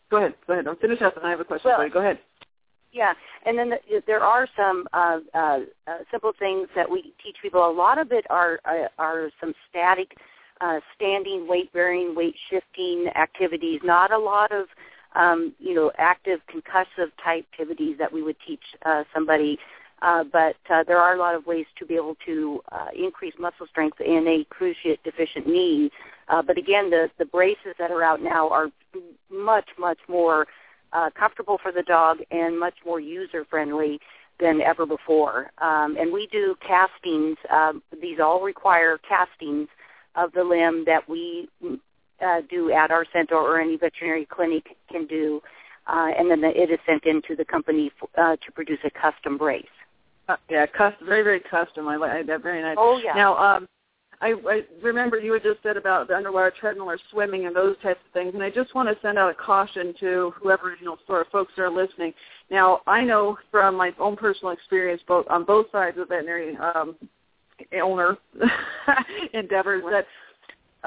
[0.10, 0.68] go ahead, go ahead.
[0.68, 1.94] I'll finish up, and I have a question well, for you.
[1.94, 2.20] Go ahead.
[2.92, 3.14] Yeah,
[3.46, 7.68] and then the, there are some uh, uh, uh, simple things that we teach people.
[7.68, 10.16] A lot of it are are, are some static,
[10.64, 13.82] uh, standing, weight bearing, weight shifting activities.
[13.84, 14.68] Not a lot of
[15.16, 19.60] um, you know active concussive type activities that we would teach uh, somebody
[20.04, 23.34] uh, but uh, there are a lot of ways to be able to uh, increase
[23.40, 25.90] muscle strength in a cruciate deficient knee.
[26.28, 28.68] Uh, but again, the, the braces that are out now are
[29.32, 30.46] much, much more
[30.92, 34.00] uh, comfortable for the dog and much more user friendly
[34.42, 35.52] than ever before.
[35.60, 37.38] Um, and we do castings.
[37.50, 39.70] Um, these all require castings
[40.16, 41.50] of the limb that we
[42.24, 45.42] uh, do at our center or any veterinary clinic can do.
[45.88, 48.90] Uh, and then the, it is sent into the company f- uh, to produce a
[48.90, 49.66] custom brace.
[50.30, 51.88] Uh, yeah, custom, very very custom.
[51.88, 52.42] I like that.
[52.42, 52.78] Very nice.
[52.80, 53.14] Oh yeah.
[53.14, 53.68] Now, um,
[54.22, 57.76] I, I remember you had just said about the underwater treadmill or swimming and those
[57.84, 60.86] types of things, and I just want to send out a caution to whoever you
[60.86, 62.14] know, for folks that are listening.
[62.50, 66.96] Now, I know from my own personal experience, both on both sides of veterinary um,
[67.82, 68.18] owner
[69.34, 70.06] endeavors, that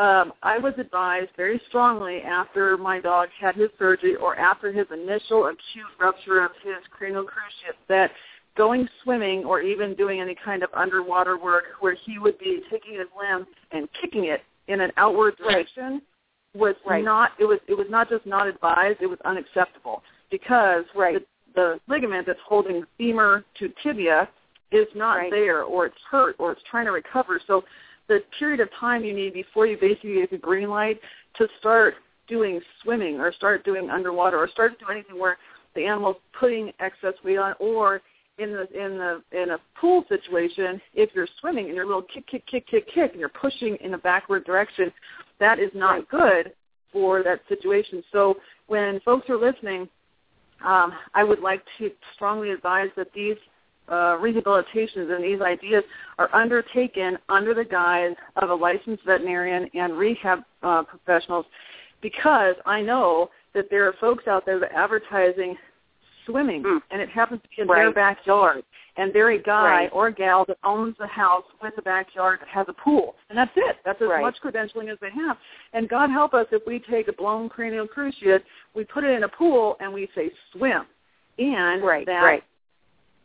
[0.01, 4.87] um, I was advised very strongly after my dog had his surgery or after his
[4.93, 8.11] initial acute rupture of his cranial cruciate that
[8.57, 12.95] going swimming or even doing any kind of underwater work where he would be taking
[12.95, 16.03] his limb and kicking it in an outward direction
[16.55, 17.05] was right.
[17.05, 21.15] not it was it was not just not advised it was unacceptable because right.
[21.15, 21.21] the,
[21.55, 24.29] the ligament that's holding femur to tibia
[24.73, 25.31] is not right.
[25.31, 27.63] there or it's hurt or it's trying to recover so
[28.09, 31.01] the period of time you need before you basically get the green light
[31.37, 31.95] to start
[32.29, 35.39] doing swimming or start doing underwater or start to do anything where
[35.75, 38.01] the animal's putting excess weight on or
[38.39, 42.03] in the in the in a pool situation, if you're swimming and you're a little
[42.03, 44.93] kick, kick, kick, kick, kick, and you're pushing in a backward direction,
[45.41, 46.09] that is not right.
[46.09, 46.53] good
[46.93, 48.03] for that situation.
[48.13, 49.89] So when folks are listening,
[50.65, 53.37] um, I would like to strongly advise that these
[53.89, 55.85] uh, rehabilitations and these ideas
[56.19, 61.47] are undertaken under the guise of a licensed veterinarian and rehab uh, professionals
[62.03, 65.57] because I know that there are folks out there that are advertising
[66.27, 66.81] swimming, mm.
[66.91, 67.83] and it happens to be in right.
[67.83, 68.63] their backyard.
[68.99, 69.91] And they're a guy right.
[69.93, 73.37] or a gal that owns a house with a backyard that has a pool, and
[73.37, 73.77] that's it.
[73.85, 74.23] That's as right.
[74.23, 75.37] much credentialing as they have.
[75.75, 78.43] And God help us if we take a blown cranial cruciate,
[78.75, 80.87] we put it in a pool, and we say swim,
[81.39, 82.07] and right.
[82.07, 82.43] that right.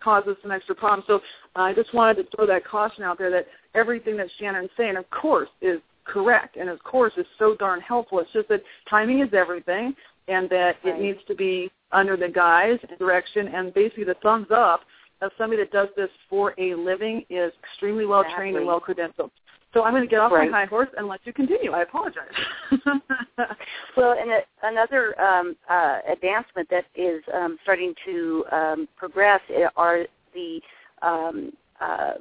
[0.02, 1.06] Causes some extra problems.
[1.08, 1.16] So
[1.56, 4.98] uh, I just wanted to throw that caution out there that everything that Shannon's saying,
[4.98, 8.20] of course, is correct, and of course, is so darn helpful.
[8.20, 9.96] It's just that timing is everything
[10.28, 10.96] and that right.
[10.96, 14.82] it needs to be under the guise and direction and basically the thumbs up
[15.22, 18.44] of somebody that does this for a living is extremely well exactly.
[18.44, 19.30] trained and well credentialed.
[19.73, 20.51] So I'm going to get off right.
[20.51, 21.71] my high horse and let you continue.
[21.71, 22.23] I apologize.
[23.95, 29.39] well, and a, another um, uh, advancement that is um, starting to um, progress
[29.77, 30.60] are the
[31.01, 32.13] um, uh,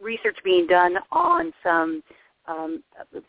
[0.00, 2.02] research being done on some
[2.46, 2.82] um,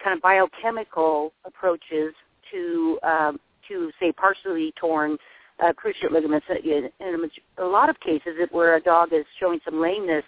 [0.03, 2.13] kind of biochemical approaches
[2.51, 5.17] to um, to say partially torn
[5.63, 6.45] uh, cruciate ligaments.
[6.49, 6.89] In
[7.57, 10.23] a, a lot of cases, where a dog is showing some lameness,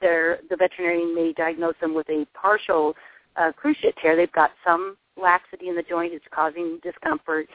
[0.00, 2.94] the veterinarian may diagnose them with a partial
[3.36, 4.16] uh, cruciate tear.
[4.16, 7.48] They've got some laxity in the joint; it's causing discomfort.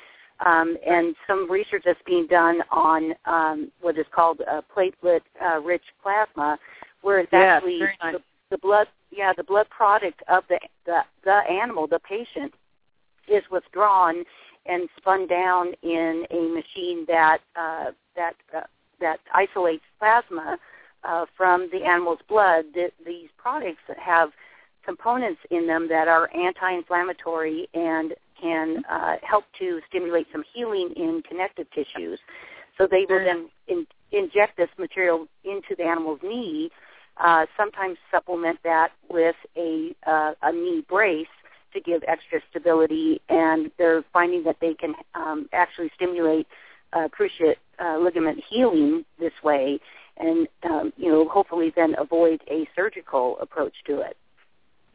[0.44, 6.04] um, and some research that's being done on um, what is called uh, platelet-rich uh,
[6.04, 6.58] plasma,
[7.02, 8.14] where it's yes, actually nice.
[8.14, 12.54] the, the blood, yeah, the blood product of the, the the animal, the patient,
[13.28, 14.24] is withdrawn
[14.66, 18.62] and spun down in a machine that uh, that uh,
[19.00, 20.58] that isolates plasma
[21.08, 22.66] uh, from the animal's blood.
[22.74, 24.30] Th- these products have
[24.86, 31.24] components in them that are anti-inflammatory and can uh, help to stimulate some healing in
[31.28, 32.20] connective tissues.
[32.78, 36.70] So they will then in, inject this material into the animal's knee,
[37.18, 41.28] uh, sometimes supplement that with a, uh, a knee brace
[41.74, 46.48] to give extra stability, and they're finding that they can um, actually stimulate
[46.94, 49.80] uh, cruciate uh, ligament healing this way,
[50.18, 54.18] and um, you know hopefully then avoid a surgical approach to it.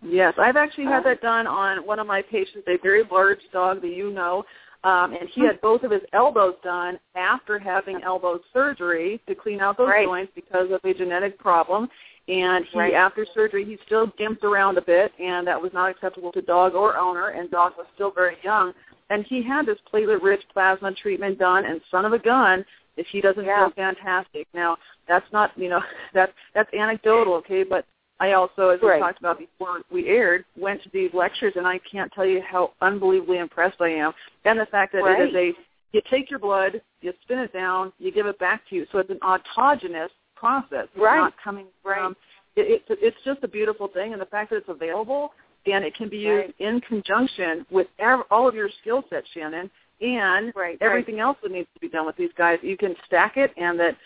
[0.03, 3.41] Yes, I've actually had Um, that done on one of my patients, a very large
[3.53, 4.47] dog that you know,
[4.83, 9.61] um, and he had both of his elbows done after having elbow surgery to clean
[9.61, 10.07] out those Right.
[10.07, 11.91] joints because of a genetic problem.
[12.29, 12.95] And he, Right.
[12.95, 16.75] after surgery, he still gimped around a bit, and that was not acceptable to dog
[16.75, 17.29] or owner.
[17.29, 18.73] And dog was still very young,
[19.11, 21.67] and he had this platelet-rich plasma treatment done.
[21.67, 22.65] And son of a gun,
[22.97, 23.65] if he doesn't Yeah.
[23.67, 24.47] feel fantastic.
[24.55, 24.77] Now,
[25.07, 25.83] that's not, you know,
[26.15, 27.85] that's that's anecdotal, okay, but
[28.21, 31.79] I also, as we talked about before we aired, went to these lectures, and I
[31.91, 34.13] can't tell you how unbelievably impressed I am.
[34.45, 35.53] And the fact that it is a,
[35.93, 38.87] you take your blood, you spin it down, you give it back to you.
[38.93, 40.87] So it's an autogenous process.
[40.93, 41.17] It's Right.
[41.17, 42.15] not coming from,
[42.57, 44.13] it, it, it's just a beautiful thing.
[44.13, 45.33] And the fact that it's available,
[45.67, 46.55] and it can be used Right.
[46.59, 47.87] in conjunction with
[48.31, 52.07] all of your skill sets, Shannon, and Right, everything else that needs to be done
[52.07, 52.59] with these guys.
[52.63, 53.97] You can stack it, and that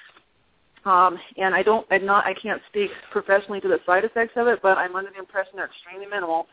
[0.85, 4.46] um, and I don't, I'm not, I can't speak professionally to the side effects of
[4.48, 6.46] it, but I'm under the impression they're extremely minimal.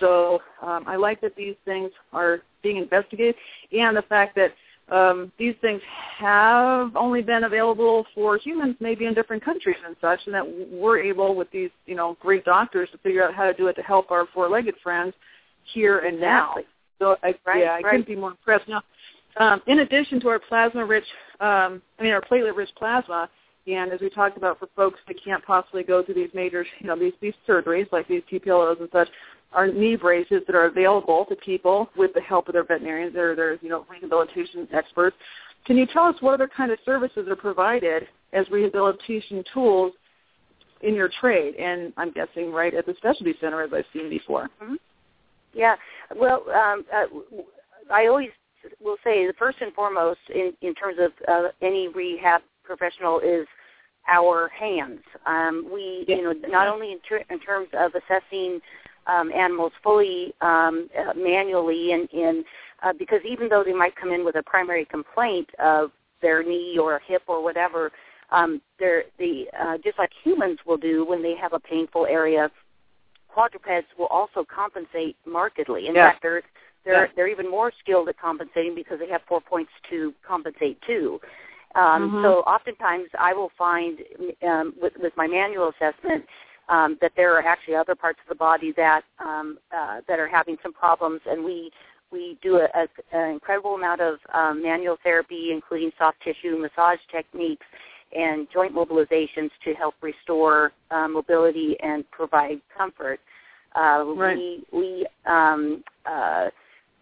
[0.00, 3.34] So um, I like that these things are being investigated,
[3.72, 4.54] and the fact that
[4.90, 5.80] um, these things
[6.18, 10.98] have only been available for humans, maybe in different countries and such, and that we're
[10.98, 13.82] able with these, you know, great doctors to figure out how to do it to
[13.82, 15.14] help our four-legged friends
[15.72, 16.50] here and now.
[16.52, 16.73] Exactly.
[16.98, 17.84] So I, Right, yeah, I right.
[17.84, 18.68] couldn't be more impressed.
[18.68, 18.82] Now,
[19.36, 21.04] um, in addition to our plasma-rich,
[21.40, 23.28] um, I mean our platelet-rich plasma,
[23.66, 26.86] and as we talked about for folks that can't possibly go through these major, you
[26.86, 29.08] know, these these surgeries like these TPLOs and such,
[29.52, 33.34] are knee braces that are available to people with the help of their veterinarians or
[33.34, 35.16] their, you know, rehabilitation experts.
[35.64, 39.92] Can you tell us what other kind of services are provided as rehabilitation tools
[40.82, 41.54] in your trade?
[41.54, 44.50] And I'm guessing right at the specialty center, as I've seen before.
[45.54, 45.76] Yeah.
[46.14, 47.04] Well, um, uh,
[47.92, 48.30] I always
[48.80, 53.46] will say the first and foremost in, in terms of uh, any rehab professional is
[54.08, 55.00] our hands.
[55.26, 58.60] Um, we, you know, not only in, ter- in terms of assessing
[59.06, 62.44] um, animals fully um, uh, manually, and, and
[62.82, 65.90] uh, because even though they might come in with a primary complaint of
[66.22, 67.92] their knee or hip or whatever,
[68.30, 72.50] um, they're the uh, just like humans will do when they have a painful area
[73.34, 75.88] quadrupeds will also compensate markedly.
[75.88, 76.10] In Yeah.
[76.10, 76.42] fact, they're
[76.84, 77.12] they're Yeah.
[77.16, 81.20] they're even more skilled at compensating because they have four points to compensate too.
[81.74, 82.22] Um, Mhm.
[82.22, 83.94] So oftentimes I will find
[84.50, 86.24] um, with with my manual assessment
[86.68, 90.28] um, that there are actually other parts of the body that um, uh, that are
[90.28, 91.56] having some problems, and we
[92.12, 97.00] we do a, a, an incredible amount of um, manual therapy, including soft tissue massage
[97.10, 97.66] techniques
[98.14, 103.20] and joint mobilizations to help restore uh, mobility and provide comfort.
[103.74, 104.36] Uh, Right.
[104.36, 106.48] We we um, uh,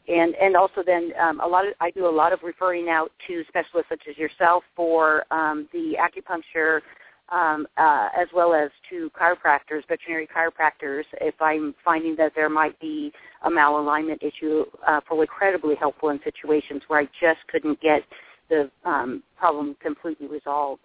[0.09, 3.13] and and also then um, a lot of I do a lot of referring out
[3.29, 6.81] to specialists such as yourself for um, the acupuncture.
[7.29, 12.79] Um, uh, as well as to chiropractors, veterinary chiropractors, if I'm finding that there might
[12.79, 13.11] be
[13.45, 18.03] a malalignment issue, uh, for incredibly helpful in situations where I just couldn't get
[18.51, 20.83] the um, problem completely resolved.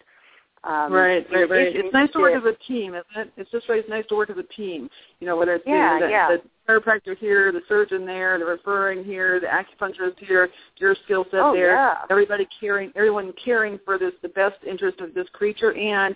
[0.64, 1.68] Um, right, right, right.
[1.68, 3.32] addition It's nice to work as a team, isn't it?
[3.38, 3.80] It's just right.
[3.80, 4.90] It's nice to work as a team.
[5.20, 6.28] You know, whether it's Yeah, the, the, yeah.
[6.30, 11.40] the chiropractor here, the surgeon there, the referring here, the acupuncturist here, your skill set
[11.40, 11.74] Oh, there.
[11.74, 11.94] yeah.
[12.10, 16.16] Everybody caring, everyone caring for this, the best interest of this creature, and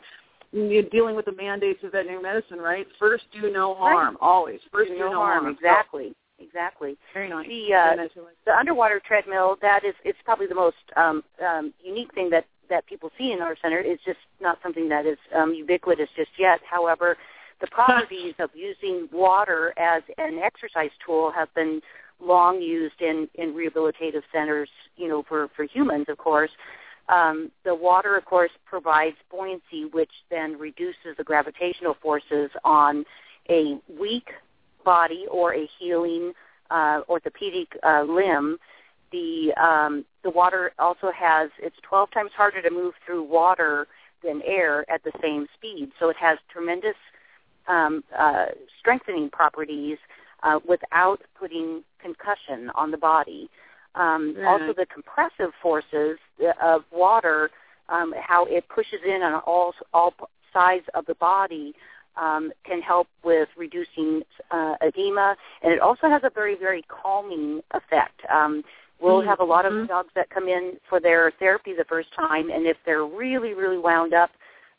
[0.52, 2.86] you're dealing with the mandates of veterinary medicine, right?
[3.00, 4.60] First, do no harm, always.
[4.72, 5.46] First, do do no harm.
[5.46, 6.98] So, Exactly, exactly.
[7.14, 7.48] very nice.
[7.48, 8.10] The uh, nice.
[8.46, 12.88] the underwater treadmill that is it's probably the most um, um, unique thing that that
[12.88, 13.80] people see in our center.
[13.80, 16.60] is just not something that is um, ubiquitous just yet.
[16.68, 17.18] However,
[17.60, 21.82] the properties of using water as an exercise tool have been
[22.20, 24.70] long used in in rehabilitative centers.
[24.98, 26.52] You know, for for humans, of course.
[27.10, 33.04] Um, the water, of course, provides buoyancy, which then reduces the gravitational forces on
[33.50, 34.30] a weak
[34.86, 36.32] body or a healing
[36.70, 38.58] uh, orthopedic uh, limb,
[39.12, 43.88] the um, the water also has it's 12 times harder to move through water
[44.24, 45.92] than air at the same speed.
[46.00, 46.96] So it has tremendous
[47.68, 48.46] um, uh,
[48.80, 49.98] strengthening properties
[50.44, 53.50] uh, without putting concussion on the body.
[53.96, 54.48] Um, Right.
[54.48, 56.18] Also, the compressive forces
[56.62, 57.52] of water,
[57.90, 60.14] um, how it pushes in on all all
[60.54, 61.74] sides of the body,
[62.16, 67.62] um, can help with reducing uh, edema, and it also has a very very calming
[67.72, 68.22] effect.
[68.30, 68.64] Um,
[69.02, 69.26] we'll Mhm.
[69.26, 69.88] have a lot of Mhm.
[69.88, 73.78] dogs that come in for their therapy the first time, and if they're really really
[73.78, 74.32] wound up,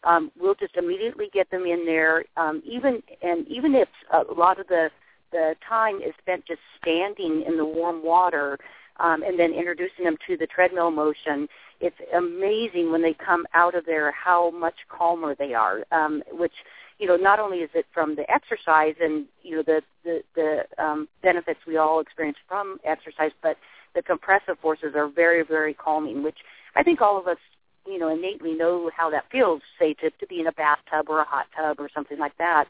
[0.05, 2.25] um, we'll just immediately get them in there.
[2.37, 4.91] Um, even and even if a lot of the
[5.31, 8.59] the time is spent just standing in the warm water
[8.99, 11.49] um, and then introducing them to the treadmill motion,
[11.81, 15.85] it's amazing when they come out of there how much calmer they are.
[15.91, 16.53] Um, which
[16.99, 20.85] you know, not only is it from the exercise and you know the the, the
[20.85, 23.57] um, benefits we all experience from exercise, but
[23.95, 26.22] the compressive forces are very very calming.
[26.22, 26.38] Which
[26.76, 27.38] I think all of us
[27.86, 29.62] you know innately know how that feels.
[29.78, 32.66] Say to to be in a bathtub or a hot tub or something like that.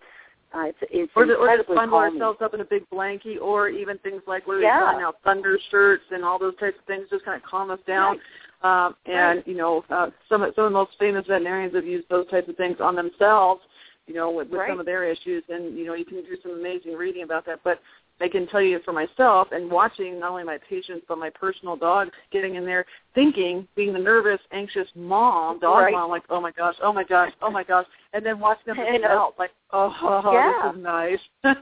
[0.55, 2.21] Uh, it's it's or, to, or just bundle calming.
[2.21, 4.81] ourselves up in a big blanket, or even things like what are Yeah.
[4.81, 7.71] they calling now, thunder shirts and all those types of things, just kind of calm
[7.71, 8.21] us down.
[8.63, 9.49] Um, and Right.
[9.49, 12.57] you know, uh, some some of the most famous veterinarians have used those types of
[12.57, 13.63] things on themselves.
[14.07, 14.71] You know, with, with Right.
[14.71, 17.61] some of their issues, and you know, you can do some amazing reading about that.
[17.65, 17.81] But
[18.23, 21.75] I can tell you for myself and watching not only my patients but my personal
[21.77, 25.93] dog getting in there, thinking, being the nervous, anxious mom, dog Right.
[25.93, 28.77] mom, like, oh my gosh, oh my gosh, oh my gosh, and then watching them
[28.77, 29.09] know.
[29.09, 29.91] melt, like, oh,
[30.33, 30.53] Yeah.
[30.63, 31.57] this is nice.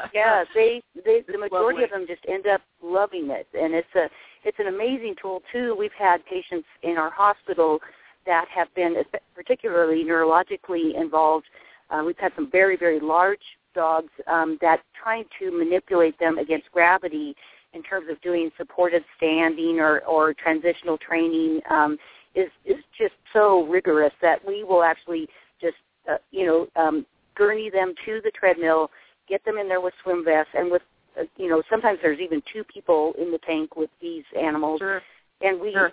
[0.14, 1.84] yeah, they they the majority lovely.
[1.84, 4.08] of them just end up loving it, and it's a
[4.44, 5.76] it's an amazing tool too.
[5.78, 7.80] We've had patients in our hospital
[8.24, 9.02] that have been
[9.34, 11.46] particularly neurologically involved.
[11.90, 13.40] Uh, we've had some very very large
[13.76, 17.36] dogs um, that trying to manipulate them against gravity
[17.74, 21.96] in terms of doing supported standing or or transitional training um,
[22.34, 25.28] is is just so rigorous that we will actually
[25.60, 25.76] just
[26.10, 27.06] uh, you know um,
[27.36, 28.90] gurney them to the treadmill
[29.28, 30.82] get them in there with swim vests and with
[31.20, 35.02] uh, you know sometimes there's even two people in the tank with these animals sure.
[35.42, 35.92] and we Sure.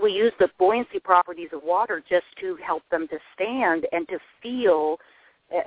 [0.00, 4.18] we use the buoyancy properties of water just to help them to stand and to
[4.42, 4.98] feel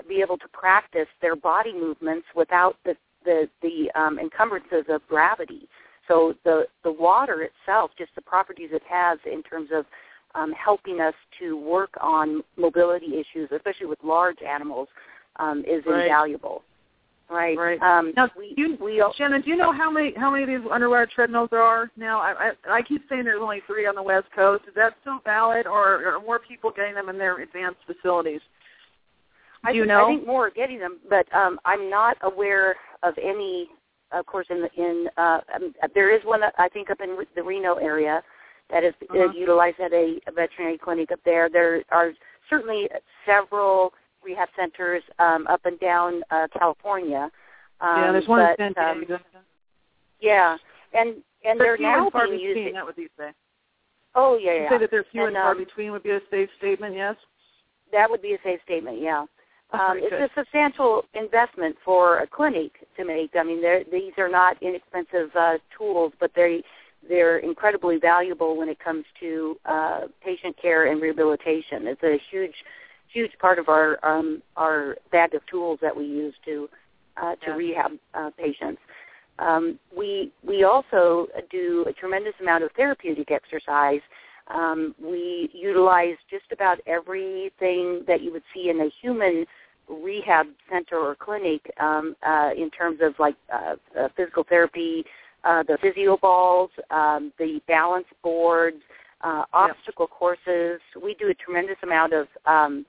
[0.07, 5.67] be able to practice their body movements without the the the um, encumbrances of gravity
[6.07, 9.85] so the the water itself just the properties it has in terms of
[10.35, 14.87] um, helping us to work on mobility issues especially with large animals
[15.37, 16.05] um, is Right.
[16.05, 16.61] invaluable
[17.29, 17.81] right Right.
[17.81, 20.69] um, Now, we, you, we Shannon, do you know how many how many of these
[20.71, 22.19] underwater treadmills there are now?
[22.19, 24.65] I, I I keep saying there's only three on the West Coast.
[24.67, 28.41] Is that still valid, or are more people getting them in their advanced facilities?
[29.65, 30.05] I Do you think, know?
[30.05, 33.69] I think more are getting them, but um, I'm not aware of any.
[34.11, 37.43] Of course, in the, in uh, um, there is one I think up in the
[37.43, 38.21] Reno area
[38.69, 39.31] that is, Uh-huh.
[39.33, 41.49] utilized at a, a veterinary clinic up there.
[41.49, 42.11] There are
[42.49, 42.87] certainly
[43.25, 43.93] several
[44.23, 47.29] rehab centers um, up and down uh, California.
[47.81, 49.19] Um, yeah, there's one but, in San um, Diego.
[50.21, 50.57] yeah,
[50.93, 51.09] and
[51.43, 52.55] and They're they're few now and far being used.
[52.55, 52.73] between.
[52.75, 53.31] That would be say.
[54.13, 54.69] oh yeah, You yeah.
[54.69, 56.95] say that they're few And, and, far um, between would be a safe statement.
[56.95, 57.15] Yes.
[57.91, 59.25] That would be a safe statement, yeah.
[59.71, 60.21] Um, it's good.
[60.21, 63.31] a substantial investment for a clinic to make.
[63.35, 66.63] I mean, they're, these are not inexpensive uh, tools, but they
[67.07, 71.85] they're incredibly valuable when it comes to uh, patient care and rehabilitation.
[71.87, 72.55] It's a huge,
[73.07, 76.69] huge part of our um, our bag of tools that we use to
[77.17, 77.55] uh, to Yeah.
[77.55, 78.81] rehab uh, patients.
[79.39, 84.01] Um, we we also do a tremendous amount of therapeutic exercise.
[84.47, 89.45] Um, we utilize just about everything that you would see in a human
[89.87, 95.03] rehab center or clinic um, uh, in terms of like uh, uh, physical therapy,
[95.43, 98.81] uh, the physio balls, um, the balance boards,
[99.21, 100.79] uh, obstacle courses.
[101.01, 102.85] We do a tremendous amount of um,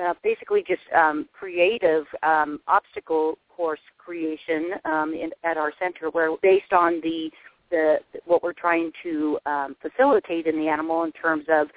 [0.00, 6.34] uh, basically just um, creative um, obstacle course creation um, in, at our center, where
[6.42, 7.30] based on the
[7.70, 11.68] the what we're trying to um, facilitate in the animal in terms of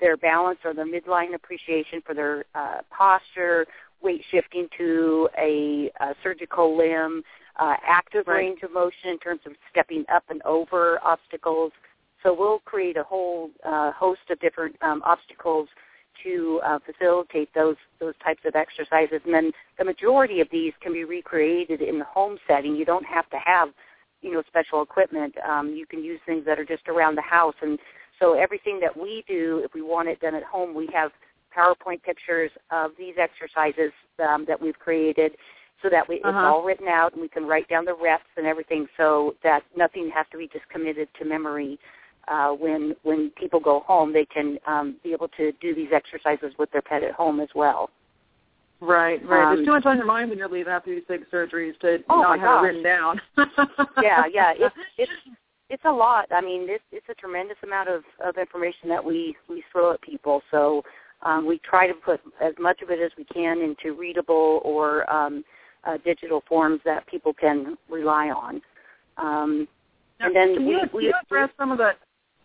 [0.00, 3.66] their balance or their midline appreciation for their uh, posture,
[4.02, 7.22] weight shifting to a, a surgical limb,
[7.58, 8.36] uh, active Right.
[8.36, 11.72] range of motion in terms of stepping up and over obstacles.
[12.22, 15.68] So we'll create a whole uh, host of different um, obstacles
[16.22, 19.20] to uh, facilitate those those types of exercises.
[19.24, 22.76] And then the majority of these can be recreated in the home setting.
[22.76, 23.68] You don't have to have
[24.22, 25.34] you know special equipment.
[25.48, 27.54] Um, you can use things that are just around the house.
[27.62, 27.78] And
[28.18, 31.10] so everything that we do, if we want it done at home, we have
[31.56, 33.92] PowerPoint pictures of these exercises
[34.26, 35.32] um, that we've created.
[35.82, 36.28] so that we, Uh-huh.
[36.28, 39.62] it's all written out and we can write down the reps and everything so that
[39.74, 41.78] nothing has to be just committed to memory.
[42.28, 46.52] Uh, when when people go home, they can um, be able to do these exercises
[46.58, 47.88] with their pet at home as well.
[48.80, 49.50] Right, right.
[49.50, 51.98] Um, There's too much on your mind when you're leaving after these big surgeries to
[52.08, 52.62] Oh, not have gosh.
[52.62, 53.20] it written down.
[54.02, 54.52] yeah, yeah.
[54.56, 55.12] It's it's
[55.68, 56.26] it's a lot.
[56.32, 60.00] I mean, it's it's a tremendous amount of of information that we we throw at
[60.00, 60.42] people.
[60.50, 60.82] So
[61.22, 65.08] um, we try to put as much of it as we can into readable or
[65.10, 65.44] um,
[65.84, 68.62] uh, digital forms that people can rely on.
[69.18, 69.68] Um,
[70.20, 71.92] and then can we, you, we you address some of the?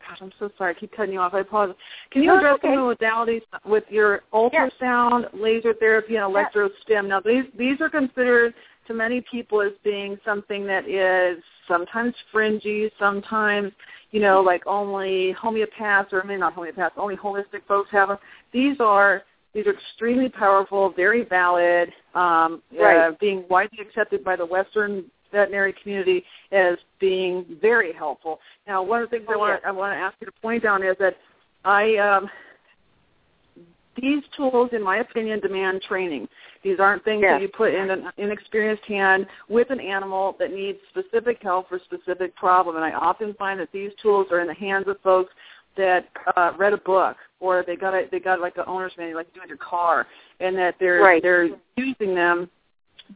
[0.07, 0.75] Gosh, I'm so sorry.
[0.75, 1.33] I keep cutting you off.
[1.33, 1.75] I apologize.
[2.11, 2.67] Can you No, address okay.
[2.75, 6.53] some of the modalities with your ultrasound, laser therapy, and Yes.
[6.53, 7.07] electrostim?
[7.07, 8.53] Now, these these are considered
[8.87, 13.71] to many people as being something that is sometimes fringy, sometimes
[14.11, 18.17] you know, like only homeopaths or maybe not homeopaths, only holistic folks have them.
[18.53, 22.97] These are these are extremely powerful, very valid, um, Right.
[22.97, 28.39] uh, being widely accepted by the Western veterinary community as being very helpful.
[28.67, 29.61] Now, one of the things I Oh, want yes.
[29.61, 31.15] to I want to ask you to point out is that
[31.65, 32.29] I um,
[34.01, 36.27] these tools, in my opinion, demand training.
[36.63, 37.35] These aren't things Yes.
[37.35, 41.77] that you put in an inexperienced hand with an animal that needs specific help for
[41.77, 42.75] a specific problem.
[42.75, 45.33] And I often find that these tools are in the hands of folks
[45.77, 49.17] that uh, read a book or they got a, they got like an owner's manual,
[49.19, 50.07] like you do in your car,
[50.39, 51.21] and that they're Right.
[51.21, 52.49] they're using them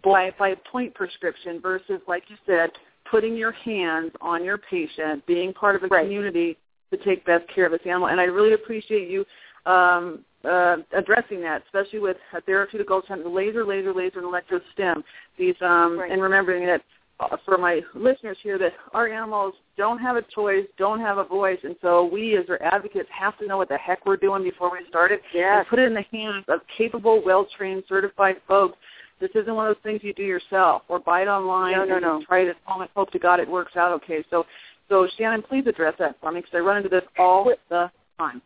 [0.04, 2.70] by by point prescription versus, like you said,
[3.10, 6.04] putting your hands on your patient, being part of a Right.
[6.04, 6.58] community
[6.92, 8.08] to take best care of this animal.
[8.08, 9.26] And I really appreciate you
[9.66, 15.04] um, uh, addressing that, especially with a therapeutic ultrasound, laser, laser, laser, and electrostim.
[15.38, 16.12] These um, Right.
[16.12, 16.82] and remembering that
[17.20, 21.24] uh, for my listeners here that our animals don't have a choice, don't have a
[21.24, 24.42] voice, and so we as their advocates have to know what the heck we're doing
[24.44, 25.58] before we start it Yes.
[25.60, 28.78] and put it in the hands of capable, well-trained, certified folks.
[29.20, 31.95] This isn't one of those things you do yourself or buy it online No, no,
[31.95, 32.24] and no.
[32.26, 34.24] try it at home and hope to God it works out okay.
[34.30, 34.45] So,
[34.88, 38.41] so Shannon, please address that for me because I run into this all the time.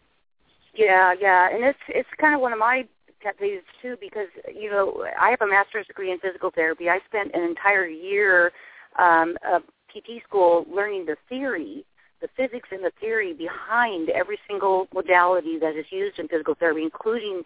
[0.76, 2.88] Yeah, yeah, and it's it's kind of one of my
[3.22, 6.90] pet peeves too because you know I have a master's degree in physical therapy.
[6.90, 8.52] I spent an entire year
[8.98, 11.86] um, of PT school learning the theory,
[12.22, 16.82] the physics and the theory behind every single modality that is used in physical therapy,
[16.82, 17.44] including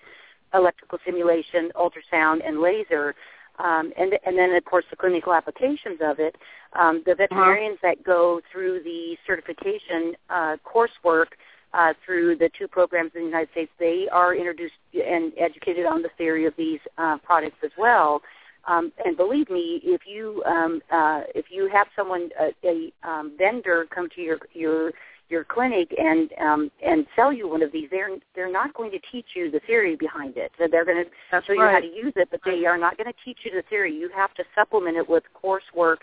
[0.54, 3.16] electrical stimulation, ultrasound, and laser.
[3.60, 6.36] Um, and and then of course the clinical applications of it.
[6.74, 11.28] Um, the veterinarians that go through the certification uh, coursework
[11.74, 16.02] uh, through the two programs in the United States, they are introduced and educated on
[16.02, 18.22] the theory of these uh, products as well.
[18.68, 23.34] Um, and believe me, if you um, uh, if you have someone a, a um,
[23.38, 24.92] vendor come to your your
[25.30, 29.00] your clinic and um, and sell you one of these, they're they're not going to
[29.12, 30.52] teach you the theory behind it.
[30.58, 32.98] So they're going to That's show you how to use it, but they are not
[32.98, 33.94] going to teach you the theory.
[33.94, 35.98] You have to supplement it with coursework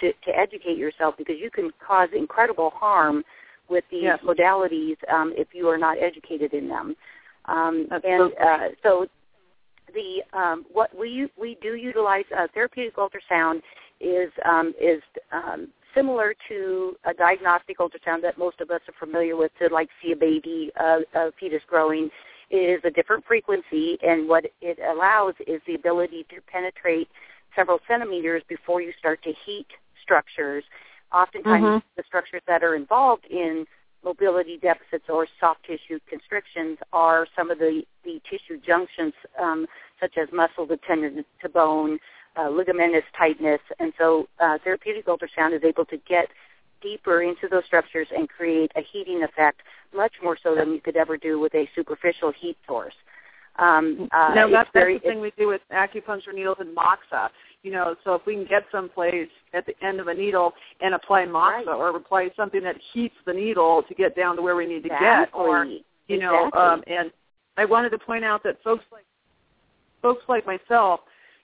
[0.00, 3.24] to, to educate yourself because you can cause incredible harm
[3.68, 4.20] with these Yes.
[4.22, 6.96] modalities um, if you are not educated in them.
[7.46, 9.06] Um, and so uh, so
[9.94, 13.62] the um, what we we do utilize uh, therapeutic ultrasound
[14.00, 15.02] is um, is
[15.32, 19.88] um, similar to a diagnostic ultrasound that most of us are familiar with to like
[20.02, 22.10] see a baby uh, a fetus growing
[22.50, 27.08] is a different frequency and what it allows is the ability to penetrate
[27.56, 29.66] several centimeters before you start to heat
[30.02, 30.62] structures
[31.12, 31.82] oftentimes Mhm.
[31.96, 33.66] the structures that are involved in
[34.04, 39.66] mobility deficits or soft tissue constrictions are some of the, the tissue junctions um,
[40.00, 41.98] such as muscle to tendon to bone,
[42.36, 46.28] uh, ligamentous tightness, and so uh, therapeutic ultrasound is able to get
[46.82, 49.60] deeper into those structures and create a heating effect
[49.94, 52.94] much more so than you could ever do with a superficial heat source.
[53.58, 57.30] Um, uh, now that's, very, that's the thing we do with acupuncture needles and moxa.
[57.62, 60.94] You know, so if we can get someplace at the end of a needle and
[60.94, 61.68] apply moxa Right.
[61.68, 64.90] or apply something that heats the needle to get down to where we need to
[64.90, 65.64] get, or
[66.06, 66.60] you know, Exactly.
[66.60, 67.10] um, and
[67.56, 69.06] I wanted to point out that folks like
[70.02, 71.00] folks like myself,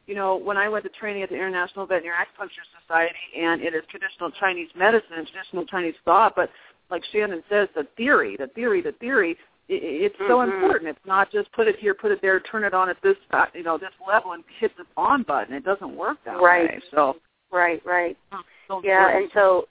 [0.06, 3.74] you know, when I went to training at the International Veterinary Acupuncture Society, and it
[3.74, 6.50] is traditional Chinese medicine and traditional Chinese thought, but
[6.90, 9.38] like Shannon says, the theory, the theory, the theory,
[9.70, 10.52] i- i it's so Mhm.
[10.52, 10.88] important.
[10.88, 13.46] It's not just put it here, put it there, turn it on at this, uh,
[13.54, 15.54] you know, this level and hit the on button.
[15.54, 16.70] It doesn't work that Right.
[16.70, 16.80] way.
[16.90, 17.16] So,
[17.50, 18.16] right, right.
[18.68, 19.22] so Yeah, important.
[19.24, 19.68] and so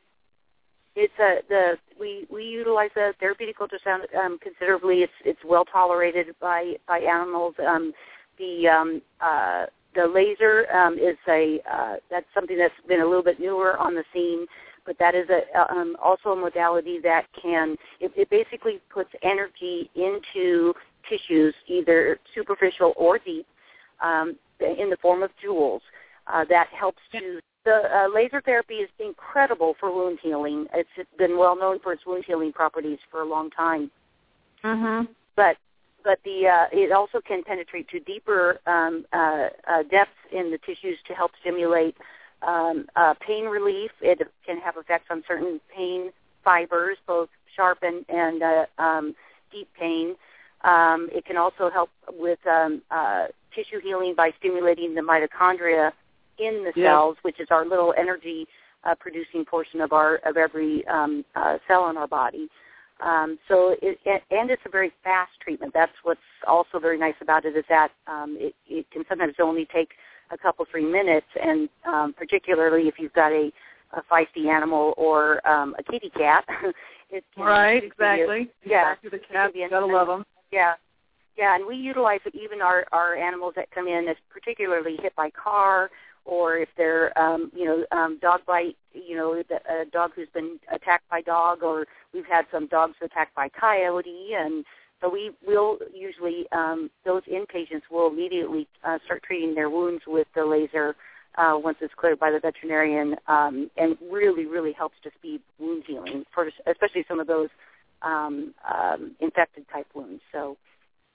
[0.96, 5.04] it's a the we we utilize the therapeutic ultrasound um, considerably.
[5.04, 7.56] It's it's well tolerated by by animals.
[7.60, 7.94] Um,
[8.38, 13.24] the um, uh, the laser um, is a uh, that's something that's been a little
[13.24, 14.46] bit newer on the scene,
[14.86, 19.90] but that is a um, also a modality that can it, it basically puts energy
[19.96, 20.74] into
[21.10, 23.46] tissues, either superficial or deep,
[24.02, 25.82] um, in the form of joules.
[26.28, 27.40] uh, that helps to.
[27.64, 30.66] The uh, laser therapy is incredible for wound healing.
[30.74, 30.90] It's
[31.20, 33.92] been well known for its wound healing properties for a long time.
[34.64, 35.08] Mhm.
[35.36, 35.58] But
[36.04, 40.58] but the uh, it also can penetrate to deeper um, uh, uh, depths in the
[40.58, 41.96] tissues to help stimulate
[42.42, 43.92] um, uh, pain relief.
[44.02, 46.12] It can have effects on certain pain
[46.44, 49.16] fibers, both sharp and, and uh, um,
[49.52, 50.16] deep pain.
[50.64, 55.92] Um, it can also help with um, uh, tissue healing by stimulating the mitochondria
[56.38, 56.94] in the Yeah.
[56.94, 58.48] cells, which is our little energy
[58.84, 62.50] uh, producing portion of our of every um, uh, cell in our body.
[63.02, 63.98] Um, so it,
[64.30, 65.74] and it's a very fast treatment.
[65.74, 69.66] That's what's also very nice about it is that um, it, it can sometimes only
[69.74, 69.90] take
[70.32, 73.52] a couple three minutes, and um, particularly if you've got a,
[73.94, 76.46] a feisty animal or um, a kitty cat,
[77.10, 77.84] it can Right.
[77.84, 78.50] a- Exactly.
[78.64, 79.10] yeah, Exactly.
[79.10, 79.54] The it can cats.
[79.54, 80.26] be an- Gotta love them.
[80.52, 80.74] yeah,
[81.38, 85.16] yeah, and we utilize it even our our animals that come in as particularly hit
[85.16, 85.90] by car,
[86.26, 90.60] or if they're um, you know um, dog bite, you know a dog who's been
[90.72, 94.66] attacked by dog, or we've had some dogs attacked by coyote, and
[95.00, 100.28] so we will usually um, those inpatients will immediately uh, start treating their wounds with
[100.36, 100.96] the laser.
[101.38, 105.82] Uh, once it's cleared by the veterinarian, um, and really, really helps to speed wound
[105.88, 107.48] healing for especially some of those
[108.02, 110.22] um, um, infected type wounds.
[110.34, 110.58] So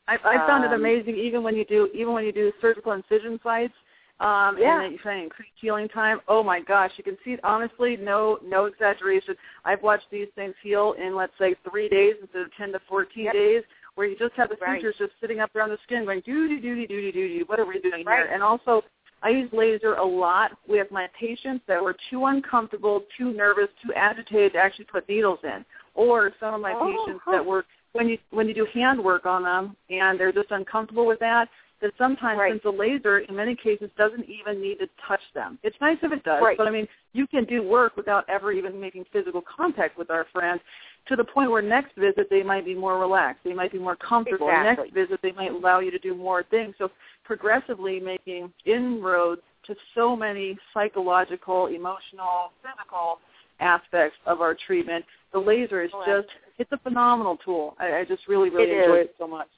[0.08, 2.92] I, I found it Um, amazing even when you do even when you do surgical
[2.92, 3.74] incision sites.
[4.18, 4.76] Um, Yeah.
[4.76, 6.20] and that you find increased healing time.
[6.26, 9.36] Oh my gosh, you can see it honestly, no no exaggeration.
[9.64, 13.24] I've watched these things heal in let's say three days instead of ten to fourteen
[13.24, 13.34] Yep.
[13.34, 13.62] days,
[13.94, 14.80] where you just have the Right.
[14.80, 17.42] sutures just sitting up there on the skin going doody doody doody doody.
[17.42, 18.24] What are we doing Right.
[18.24, 18.30] here?
[18.32, 18.84] And also
[19.22, 23.92] I use laser a lot with my patients that were too uncomfortable, too nervous, too
[23.94, 25.64] agitated to actually put needles in.
[25.94, 27.32] Or some of my Oh, patients huh.
[27.32, 31.06] that were when you when you do hand work on them and they're just uncomfortable
[31.06, 31.48] with that,
[31.80, 32.52] that sometimes Right.
[32.52, 35.58] since the laser in many cases doesn't even need to touch them.
[35.62, 36.56] It's nice if it does, Right.
[36.56, 40.24] but I mean you can do work without ever even making physical contact with our
[40.32, 40.60] friends
[41.06, 43.96] to the point where next visit they might be more relaxed, they might be more
[43.96, 44.48] comfortable.
[44.48, 44.84] Exactly.
[44.86, 46.74] Next visit they might allow you to do more things.
[46.78, 46.90] So
[47.24, 53.18] progressively making inroads to so many psychological, emotional, physical
[53.60, 55.04] aspects of our treatment.
[55.32, 57.76] The laser is Oh, just it's a phenomenal tool.
[57.78, 59.04] I, I just really, really It enjoy is.
[59.06, 59.48] it so much.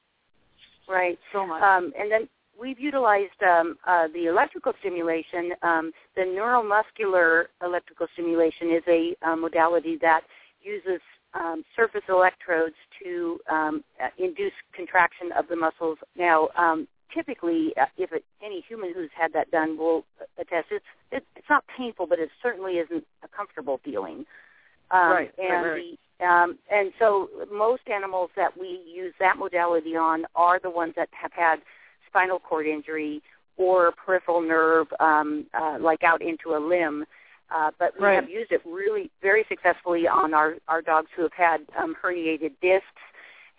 [0.88, 1.18] Right.
[1.32, 1.62] So much.
[1.62, 2.28] Um, and then
[2.60, 5.52] we've utilized um, uh, the electrical stimulation.
[5.62, 10.22] Um, the neuromuscular electrical stimulation is a uh, modality that
[10.62, 11.00] uses
[11.34, 15.98] um, surface electrodes to um, uh, induce contraction of the muscles.
[16.16, 20.04] Now, um, typically, uh, if it, any human who's had that done will
[20.38, 24.24] attest, it's it, it's not painful, but it certainly isn't a comfortable feeling.
[24.90, 25.82] Um, Right, right, and right.
[25.82, 30.94] the um, and so most animals that we use that modality on are the ones
[30.96, 31.60] that have had
[32.08, 33.22] spinal cord injury
[33.56, 37.04] or peripheral nerve, um, uh, like out into a limb.
[37.50, 38.14] Uh, but we Right.
[38.16, 42.52] have used it really very successfully on our, our dogs who have had um, herniated
[42.60, 42.86] discs,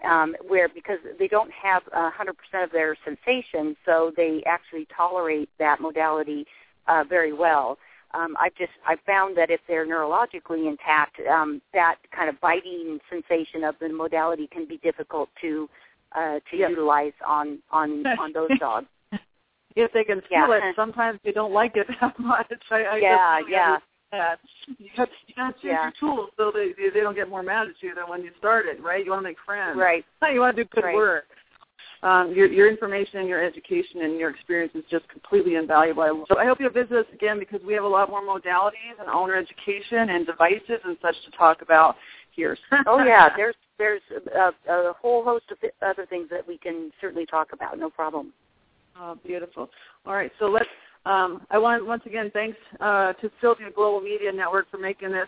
[0.03, 5.49] um, where because they don't have uh, 100% of their sensation, so they actually tolerate
[5.59, 6.45] that modality
[6.87, 7.77] uh, very well
[8.13, 12.99] um, I've just I've found that if they're neurologically intact, um, that kind of biting
[13.09, 15.69] sensation of the modality can be difficult to
[16.15, 16.69] uh, to Yep.
[16.71, 18.87] utilize on on on those dogs.
[19.75, 20.45] if they can yeah.
[20.47, 22.51] feel it, sometimes they don't like it that much.
[22.71, 23.77] I, I Yeah, yeah.
[24.11, 24.39] understand.
[24.79, 25.83] You got you got to choose Yeah.
[25.83, 28.31] your tools so they they they don't get more mad at you than when you
[28.39, 29.05] started, right?
[29.05, 29.77] You want to make friends.
[29.77, 30.03] Right.
[30.33, 30.95] You want to do good Right.
[30.95, 31.25] work.
[32.01, 36.25] Um, your your information, and your education, and your experience is just completely invaluable.
[36.29, 39.09] So I hope you'll visit us again because we have a lot more modalities and
[39.09, 41.97] owner education and devices and such to talk about
[42.31, 42.57] here.
[42.87, 44.01] Oh yeah, there's there's
[44.35, 47.77] a, a whole host of other things that we can certainly talk about.
[47.77, 48.31] No problem.
[48.97, 49.69] Oh, beautiful.
[50.05, 50.69] All right, so let's.
[51.05, 55.27] Um, I want once again thanks uh, to Sylvia Global Media Network for making this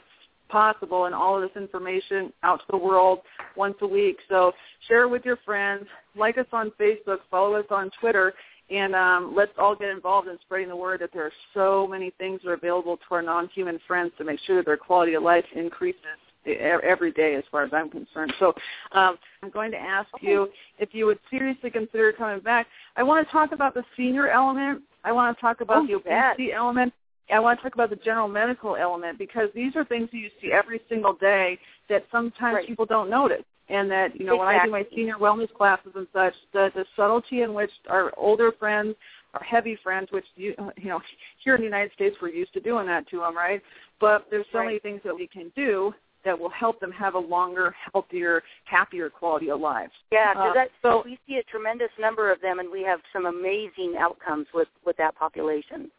[0.52, 3.20] possible and all of this information out to the world
[3.56, 4.18] once a week.
[4.30, 4.52] So
[4.88, 5.86] share it with your friends,
[6.16, 8.34] like us on Facebook, follow us on Twitter,
[8.70, 12.12] and um, let's all get involved in spreading the word that there are so many
[12.18, 15.24] things that are available to our non-human friends to make sure that their quality of
[15.24, 15.98] life increases
[16.46, 18.34] every day as far as I'm concerned.
[18.40, 18.54] So
[18.94, 20.48] um, I'm going to ask you
[20.80, 22.68] if you would seriously consider coming back.
[22.96, 24.82] I want to talk about the senior element.
[25.04, 26.94] I want to talk about Oh, the obesity element.
[27.32, 30.30] I want to talk about the general medical element because these are things that you
[30.42, 31.58] see every single day
[31.90, 32.68] that sometimes Right.
[32.68, 33.44] people don't notice.
[33.70, 36.86] And that, you know, when I do my senior wellness classes and such, the, the
[36.96, 38.96] subtlety in which our older friends,
[39.34, 41.02] our heavy friends, which, you, you know,
[41.42, 43.62] here in the United States we're used to doing that to them, right?
[44.02, 44.66] But there's so Right.
[44.66, 45.94] many things that we can do
[46.26, 49.90] that will help them have a longer, healthier, happier quality of life.
[50.12, 53.26] Yeah, Uh, that so- we see a tremendous number of them, and we have some
[53.26, 55.90] amazing outcomes with with that population.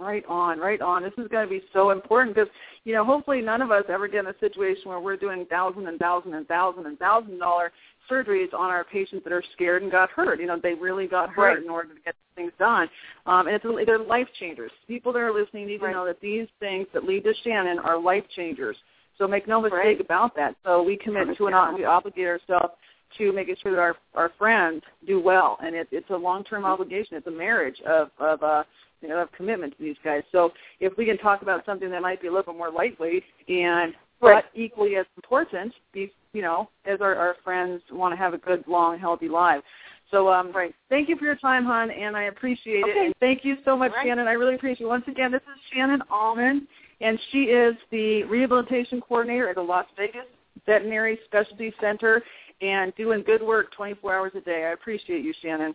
[0.00, 1.04] Right on, right on.
[1.04, 2.50] This is going to be so important because,
[2.84, 5.86] you know, hopefully none of us ever get in a situation where we're doing thousand
[5.86, 7.70] and thousand and thousand and thousand dollar
[8.10, 10.40] surgeries on our patients that are scared and got hurt.
[10.40, 11.62] You know, they really got hurt right.
[11.62, 12.88] in order to get things done.
[13.26, 14.72] Um, and it's they're life changers.
[14.88, 15.92] People that are listening need right.
[15.92, 18.76] to know that these things that lead to Shannon are life changers.
[19.16, 20.00] So make no mistake right.
[20.00, 20.56] about that.
[20.64, 22.74] So we commit to an we obligate ourselves
[23.18, 26.64] to making sure that our our friends do well, and it, it's a long term
[26.64, 27.16] obligation.
[27.16, 28.64] It's a marriage of of uh,
[29.00, 30.22] you know of commitment to these guys.
[30.32, 33.24] So if we can talk about something that might be a little bit more lightweight
[33.48, 34.44] and right.
[34.44, 38.38] but equally as important, be you know as our our friends want to have a
[38.38, 39.62] good long healthy life.
[40.10, 40.74] So um, right.
[40.90, 42.90] thank you for your time, hon, and I appreciate okay.
[42.92, 43.04] it.
[43.06, 44.06] And thank you so much, right.
[44.06, 44.28] Shannon.
[44.28, 44.88] I really appreciate it.
[44.88, 46.68] Once again, this is Shannon Almond,
[47.00, 50.26] and she is the rehabilitation coordinator at the Las Vegas
[50.66, 52.22] Veterinary Specialty Center
[52.60, 54.64] and doing good work 24 hours a day.
[54.68, 55.74] I appreciate you, Shannon.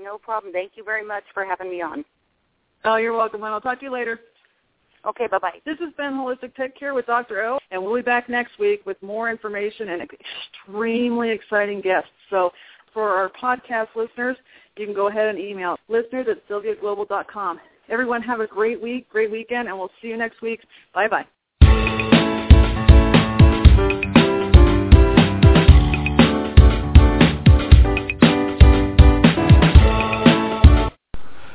[0.00, 0.52] No problem.
[0.52, 2.04] Thank you very much for having me on.
[2.84, 4.20] Oh, you're welcome, and I'll talk to you later.
[5.06, 5.60] Okay, bye-bye.
[5.66, 7.42] This has been Holistic Petcare with Dr.
[7.42, 12.10] O, and we'll be back next week with more information and extremely exciting guests.
[12.30, 12.50] So
[12.92, 14.36] for our podcast listeners,
[14.76, 17.60] you can go ahead and email listeners at sylviaglobal.com.
[17.90, 20.60] Everyone have a great week, great weekend, and we'll see you next week.
[20.94, 21.26] Bye-bye.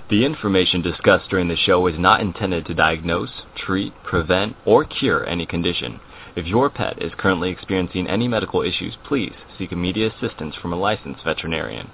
[0.09, 5.23] The information discussed during the show is not intended to diagnose, treat, prevent, or cure
[5.23, 5.99] any condition.
[6.35, 10.77] If your pet is currently experiencing any medical issues, please seek immediate assistance from a
[10.77, 11.91] licensed veterinarian.